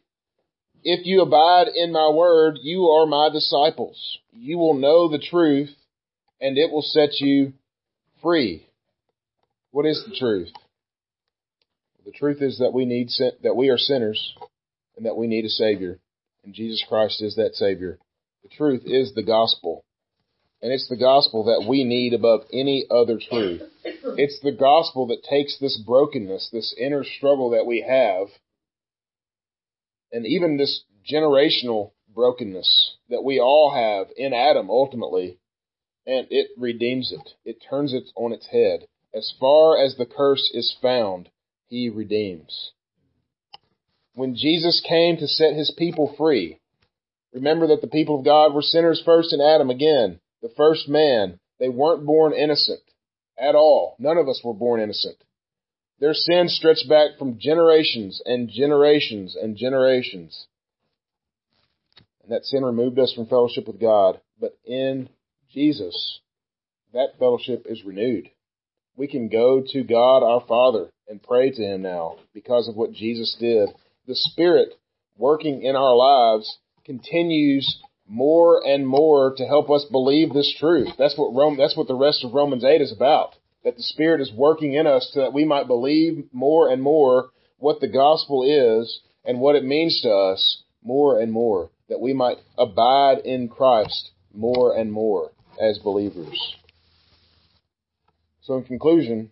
If 0.84 1.06
you 1.06 1.22
abide 1.22 1.68
in 1.74 1.92
my 1.92 2.10
word, 2.10 2.58
you 2.62 2.88
are 2.88 3.06
my 3.06 3.30
disciples. 3.32 4.18
You 4.32 4.58
will 4.58 4.74
know 4.74 5.08
the 5.08 5.18
truth, 5.18 5.70
and 6.40 6.58
it 6.58 6.70
will 6.70 6.82
set 6.82 7.20
you 7.20 7.54
free. 8.22 8.68
What 9.70 9.86
is 9.86 10.04
the 10.06 10.14
truth? 10.14 10.50
The 12.04 12.12
truth 12.12 12.42
is 12.42 12.58
that 12.58 12.74
we 12.74 12.84
need 12.84 13.08
that 13.42 13.56
we 13.56 13.70
are 13.70 13.78
sinners 13.78 14.34
and 14.96 15.06
that 15.06 15.16
we 15.16 15.26
need 15.26 15.46
a 15.46 15.48
savior, 15.48 15.98
and 16.44 16.52
Jesus 16.52 16.84
Christ 16.86 17.22
is 17.22 17.36
that 17.36 17.54
savior. 17.54 17.98
The 18.42 18.50
truth 18.50 18.82
is 18.84 19.14
the 19.14 19.22
gospel. 19.22 19.84
And 20.60 20.70
it's 20.70 20.88
the 20.88 20.96
gospel 20.96 21.44
that 21.44 21.66
we 21.68 21.84
need 21.84 22.12
above 22.12 22.42
any 22.52 22.84
other 22.90 23.18
truth. 23.18 23.62
It's 23.84 24.38
the 24.42 24.52
gospel 24.52 25.06
that 25.08 25.22
takes 25.22 25.58
this 25.58 25.78
brokenness, 25.78 26.50
this 26.52 26.74
inner 26.78 27.04
struggle 27.04 27.50
that 27.50 27.66
we 27.66 27.80
have, 27.86 28.28
and 30.14 30.24
even 30.24 30.56
this 30.56 30.84
generational 31.04 31.90
brokenness 32.14 32.94
that 33.10 33.24
we 33.24 33.40
all 33.40 33.74
have 33.74 34.06
in 34.16 34.32
Adam 34.32 34.70
ultimately, 34.70 35.38
and 36.06 36.28
it 36.30 36.50
redeems 36.56 37.12
it. 37.12 37.30
It 37.44 37.56
turns 37.68 37.92
it 37.92 38.04
on 38.14 38.32
its 38.32 38.46
head. 38.46 38.86
As 39.12 39.34
far 39.40 39.76
as 39.76 39.96
the 39.96 40.06
curse 40.06 40.50
is 40.54 40.76
found, 40.80 41.30
he 41.66 41.88
redeems. 41.88 42.70
When 44.14 44.36
Jesus 44.36 44.80
came 44.88 45.16
to 45.16 45.26
set 45.26 45.54
his 45.54 45.74
people 45.76 46.14
free, 46.16 46.60
remember 47.32 47.66
that 47.66 47.80
the 47.80 47.88
people 47.88 48.20
of 48.20 48.24
God 48.24 48.54
were 48.54 48.62
sinners 48.62 49.02
first 49.04 49.32
in 49.32 49.40
Adam 49.40 49.68
again, 49.68 50.20
the 50.42 50.52
first 50.56 50.88
man. 50.88 51.40
They 51.58 51.68
weren't 51.68 52.06
born 52.06 52.32
innocent 52.32 52.82
at 53.36 53.56
all. 53.56 53.96
None 53.98 54.18
of 54.18 54.28
us 54.28 54.40
were 54.44 54.54
born 54.54 54.80
innocent. 54.80 55.16
Their 56.00 56.14
sins 56.14 56.54
stretched 56.54 56.88
back 56.88 57.18
from 57.18 57.38
generations 57.38 58.20
and 58.24 58.48
generations 58.48 59.36
and 59.40 59.56
generations. 59.56 60.46
And 62.22 62.32
that 62.32 62.44
sin 62.44 62.64
removed 62.64 62.98
us 62.98 63.12
from 63.12 63.26
fellowship 63.26 63.66
with 63.66 63.80
God. 63.80 64.20
But 64.40 64.56
in 64.64 65.08
Jesus, 65.52 66.20
that 66.92 67.18
fellowship 67.18 67.66
is 67.68 67.84
renewed. 67.84 68.30
We 68.96 69.06
can 69.06 69.28
go 69.28 69.62
to 69.72 69.84
God 69.84 70.22
our 70.22 70.44
Father 70.46 70.90
and 71.08 71.22
pray 71.22 71.50
to 71.50 71.62
Him 71.62 71.82
now 71.82 72.16
because 72.32 72.68
of 72.68 72.76
what 72.76 72.92
Jesus 72.92 73.36
did. 73.38 73.68
The 74.06 74.14
Spirit 74.14 74.74
working 75.16 75.62
in 75.62 75.76
our 75.76 75.94
lives 75.94 76.58
continues 76.84 77.80
more 78.06 78.66
and 78.66 78.86
more 78.86 79.34
to 79.36 79.46
help 79.46 79.70
us 79.70 79.86
believe 79.90 80.32
this 80.32 80.54
truth. 80.58 80.88
That's 80.98 81.16
what 81.16 81.34
Rome, 81.34 81.56
that's 81.56 81.76
what 81.76 81.88
the 81.88 81.94
rest 81.94 82.24
of 82.24 82.34
Romans 82.34 82.64
8 82.64 82.80
is 82.80 82.92
about. 82.92 83.34
That 83.64 83.76
the 83.76 83.82
Spirit 83.82 84.20
is 84.20 84.32
working 84.32 84.74
in 84.74 84.86
us 84.86 85.10
so 85.12 85.20
that 85.20 85.32
we 85.32 85.44
might 85.44 85.66
believe 85.66 86.24
more 86.32 86.70
and 86.70 86.82
more 86.82 87.30
what 87.58 87.80
the 87.80 87.88
gospel 87.88 88.44
is 88.44 89.00
and 89.24 89.40
what 89.40 89.56
it 89.56 89.64
means 89.64 90.02
to 90.02 90.10
us 90.10 90.62
more 90.82 91.18
and 91.20 91.32
more. 91.32 91.70
That 91.88 92.00
we 92.00 92.12
might 92.12 92.38
abide 92.58 93.18
in 93.24 93.48
Christ 93.48 94.10
more 94.32 94.76
and 94.76 94.92
more 94.92 95.32
as 95.60 95.78
believers. 95.78 96.56
So 98.42 98.56
in 98.56 98.64
conclusion, 98.64 99.30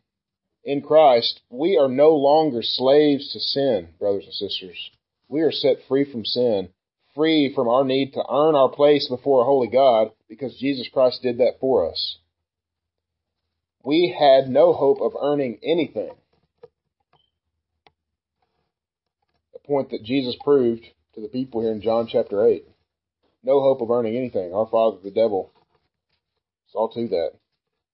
in 0.64 0.80
Christ, 0.80 1.40
we 1.50 1.76
are 1.76 1.88
no 1.88 2.10
longer 2.10 2.62
slaves 2.62 3.32
to 3.32 3.40
sin, 3.40 3.88
brothers 3.98 4.24
and 4.24 4.34
sisters. 4.34 4.90
We 5.28 5.42
are 5.42 5.52
set 5.52 5.78
free 5.88 6.10
from 6.10 6.24
sin 6.24 6.70
free 7.14 7.52
from 7.54 7.68
our 7.68 7.84
need 7.84 8.12
to 8.14 8.24
earn 8.30 8.54
our 8.54 8.68
place 8.68 9.08
before 9.08 9.42
a 9.42 9.44
holy 9.44 9.68
God 9.68 10.10
because 10.28 10.56
Jesus 10.58 10.88
Christ 10.92 11.22
did 11.22 11.38
that 11.38 11.58
for 11.60 11.90
us. 11.90 12.18
We 13.84 14.14
had 14.16 14.48
no 14.48 14.72
hope 14.72 15.00
of 15.00 15.12
earning 15.20 15.58
anything. 15.62 16.12
A 19.54 19.66
point 19.66 19.90
that 19.90 20.04
Jesus 20.04 20.36
proved 20.42 20.84
to 21.14 21.20
the 21.20 21.28
people 21.28 21.60
here 21.60 21.72
in 21.72 21.82
John 21.82 22.08
chapter 22.10 22.46
8. 22.46 22.64
No 23.42 23.60
hope 23.60 23.80
of 23.80 23.90
earning 23.90 24.16
anything. 24.16 24.54
Our 24.54 24.66
father, 24.66 24.98
the 25.02 25.10
devil, 25.10 25.52
saw 26.70 26.88
to 26.94 27.08
that. 27.08 27.32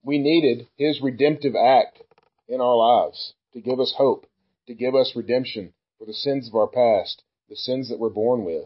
We 0.02 0.18
needed 0.18 0.68
his 0.76 1.00
redemptive 1.00 1.54
act 1.56 2.02
in 2.48 2.60
our 2.60 2.76
lives 2.76 3.34
to 3.54 3.60
give 3.60 3.80
us 3.80 3.94
hope, 3.96 4.26
to 4.66 4.74
give 4.74 4.94
us 4.94 5.12
redemption, 5.16 5.72
for 5.98 6.04
the 6.04 6.12
sins 6.12 6.48
of 6.48 6.54
our 6.54 6.68
past, 6.68 7.22
the 7.48 7.56
sins 7.56 7.88
that 7.88 7.98
we're 7.98 8.10
born 8.10 8.44
with. 8.44 8.64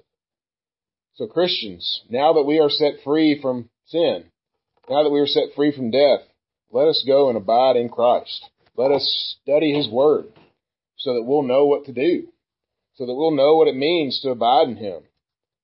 So 1.14 1.26
Christians, 1.26 2.02
now 2.10 2.32
that 2.34 2.44
we 2.44 2.58
are 2.58 2.70
set 2.70 2.94
free 3.04 3.40
from 3.40 3.70
sin, 3.86 4.24
now 4.88 5.04
that 5.04 5.10
we 5.10 5.20
are 5.20 5.26
set 5.26 5.54
free 5.54 5.72
from 5.74 5.90
death, 5.90 6.20
let 6.72 6.88
us 6.88 7.04
go 7.06 7.28
and 7.28 7.36
abide 7.36 7.76
in 7.76 7.88
Christ. 7.88 8.48
Let 8.76 8.90
us 8.90 9.36
study 9.42 9.72
His 9.72 9.88
Word 9.88 10.26
so 10.96 11.14
that 11.14 11.22
we'll 11.22 11.42
know 11.42 11.66
what 11.66 11.84
to 11.84 11.92
do, 11.92 12.28
so 12.94 13.06
that 13.06 13.14
we'll 13.14 13.36
know 13.36 13.56
what 13.56 13.68
it 13.68 13.76
means 13.76 14.20
to 14.22 14.30
abide 14.30 14.68
in 14.68 14.76
Him. 14.76 15.02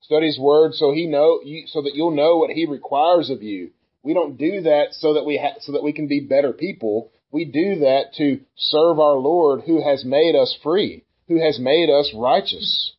Study 0.02 0.26
His 0.26 0.38
Word 0.38 0.74
so 0.74 0.92
He 0.92 1.06
know, 1.06 1.40
so 1.66 1.82
that 1.82 1.94
you'll 1.94 2.14
know 2.14 2.36
what 2.36 2.50
He 2.50 2.66
requires 2.66 3.30
of 3.30 3.42
you. 3.42 3.70
We 4.02 4.14
don't 4.14 4.36
do 4.36 4.62
that 4.62 4.88
so 4.92 5.14
that 5.14 5.24
we 5.24 5.38
ha- 5.38 5.58
so 5.60 5.72
that 5.72 5.82
we 5.82 5.92
can 5.92 6.06
be 6.06 6.20
better 6.20 6.52
people. 6.52 7.10
We 7.30 7.44
do 7.44 7.80
that 7.80 8.14
to 8.18 8.40
serve 8.56 8.98
our 9.00 9.16
Lord 9.16 9.62
who 9.66 9.82
has 9.82 10.04
made 10.04 10.34
us 10.34 10.56
free, 10.62 11.04
who 11.26 11.42
has 11.44 11.58
made 11.58 11.90
us 11.90 12.12
righteous. 12.14 12.92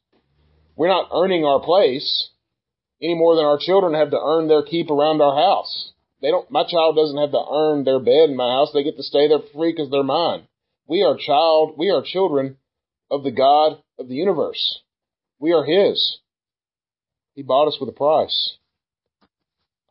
We're 0.76 0.88
not 0.88 1.10
earning 1.14 1.46
our 1.46 1.60
place 1.60 2.30
any 3.02 3.16
more 3.16 3.36
than 3.36 3.46
our 3.46 3.58
children 3.60 3.94
have 3.94 4.12
to 4.12 4.20
earn 4.22 4.48
their 4.48 4.64
keep 4.64 4.90
around 4.90 5.22
our 5.22 5.36
house. 5.36 5.92
They 6.22 6.30
don't, 6.30 6.50
my 6.52 6.64
child 6.68 6.96
doesn't 6.96 7.18
have 7.18 7.32
to 7.32 7.46
earn 7.50 7.84
their 7.84 8.00
bed 8.00 8.30
in 8.30 8.36
my 8.36 8.50
house. 8.50 8.72
They 8.74 8.84
get 8.84 8.98
to 8.98 9.04
stay 9.04 9.28
there 9.28 9.40
free 9.54 9.72
because 9.72 9.90
they're 9.90 10.04
mine. 10.04 10.48
We 10.88 11.04
are 11.04 11.16
child, 11.18 11.76
we 11.78 11.90
are 11.90 12.04
children 12.04 12.58
of 13.10 13.24
the 13.24 13.32
God 13.32 13.82
of 13.98 14.08
the 14.10 14.16
universe. 14.16 14.80
We 15.40 15.54
are 15.54 15.64
His. 15.64 16.18
He 17.36 17.44
bought 17.44 17.68
us 17.68 17.78
with 17.80 17.90
a 17.90 17.94
price. 17.94 18.58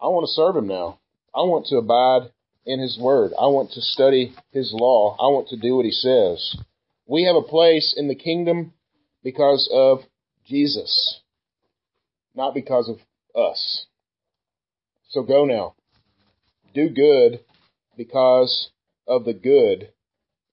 I 0.01 0.07
want 0.07 0.25
to 0.25 0.33
serve 0.33 0.57
Him 0.57 0.67
now. 0.67 0.99
I 1.35 1.41
want 1.41 1.67
to 1.67 1.77
abide 1.77 2.31
in 2.67 2.79
His 2.79 2.99
Word. 3.01 3.33
I 3.39 3.47
want 3.47 3.71
to 3.73 3.81
study 3.81 4.35
His 4.51 4.71
law. 4.73 5.17
I 5.19 5.33
want 5.33 5.49
to 5.49 5.57
do 5.57 5.77
what 5.77 5.87
He 5.87 5.93
says. 5.93 6.57
We 7.07 7.25
have 7.25 7.37
a 7.37 7.43
place 7.43 7.95
in 7.97 8.09
the 8.09 8.15
kingdom 8.15 8.75
because 9.25 9.69
of 9.73 10.01
Jesus, 10.47 11.21
not 12.35 12.53
because 12.53 12.91
of 12.91 12.99
us. 13.35 13.87
So 15.09 15.23
go 15.23 15.47
now 15.47 15.75
do 16.75 16.89
good 16.89 17.41
because 17.97 18.71
of 19.07 19.25
the 19.25 19.35
good 19.35 19.91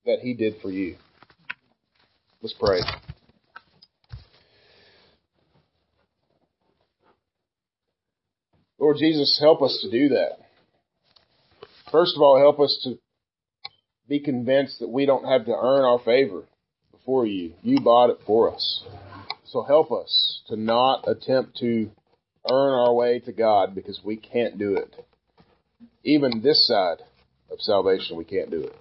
that 0.05 0.19
he 0.19 0.33
did 0.33 0.55
for 0.61 0.69
you. 0.69 0.95
Let's 2.41 2.53
pray. 2.53 2.79
Lord 8.79 8.97
Jesus, 8.99 9.37
help 9.39 9.61
us 9.61 9.79
to 9.81 9.89
do 9.89 10.09
that. 10.09 10.37
First 11.91 12.15
of 12.15 12.21
all, 12.21 12.37
help 12.37 12.59
us 12.59 12.79
to 12.83 12.99
be 14.07 14.19
convinced 14.19 14.79
that 14.79 14.89
we 14.89 15.05
don't 15.05 15.25
have 15.25 15.45
to 15.45 15.55
earn 15.55 15.85
our 15.85 15.99
favor 15.99 16.43
before 16.91 17.25
you. 17.25 17.53
You 17.63 17.79
bought 17.79 18.09
it 18.09 18.19
for 18.25 18.53
us. 18.53 18.83
So 19.45 19.63
help 19.63 19.91
us 19.91 20.41
to 20.47 20.55
not 20.55 21.07
attempt 21.07 21.57
to 21.57 21.89
earn 22.51 22.73
our 22.73 22.93
way 22.93 23.19
to 23.19 23.31
God 23.31 23.73
because 23.73 24.01
we 24.03 24.17
can't 24.17 24.59
do 24.59 24.75
it 24.75 24.93
even 26.05 26.41
this 26.41 26.65
side 26.67 26.99
of 27.51 27.59
salvation, 27.59 28.15
we 28.15 28.23
can't 28.23 28.51
do 28.51 28.61
it 28.61 28.75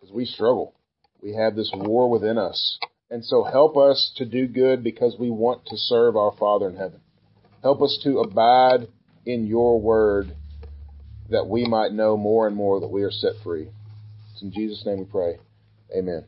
because 0.00 0.14
we 0.14 0.24
struggle. 0.24 0.74
We 1.20 1.34
have 1.34 1.54
this 1.54 1.70
war 1.74 2.08
within 2.08 2.38
us. 2.38 2.78
And 3.10 3.24
so 3.24 3.42
help 3.42 3.76
us 3.76 4.12
to 4.16 4.24
do 4.24 4.46
good 4.46 4.82
because 4.84 5.16
we 5.18 5.30
want 5.30 5.66
to 5.66 5.76
serve 5.76 6.16
our 6.16 6.32
Father 6.38 6.68
in 6.68 6.76
heaven. 6.76 7.00
Help 7.62 7.82
us 7.82 7.98
to 8.04 8.20
abide 8.20 8.86
in 9.26 9.46
your 9.46 9.80
word 9.80 10.34
that 11.28 11.46
we 11.46 11.64
might 11.64 11.92
know 11.92 12.16
more 12.16 12.46
and 12.46 12.56
more 12.56 12.80
that 12.80 12.90
we 12.90 13.02
are 13.02 13.10
set 13.10 13.32
free. 13.42 13.68
It's 14.32 14.42
in 14.42 14.52
Jesus' 14.52 14.86
name 14.86 15.00
we 15.00 15.04
pray. 15.04 15.38
Amen. 15.94 16.24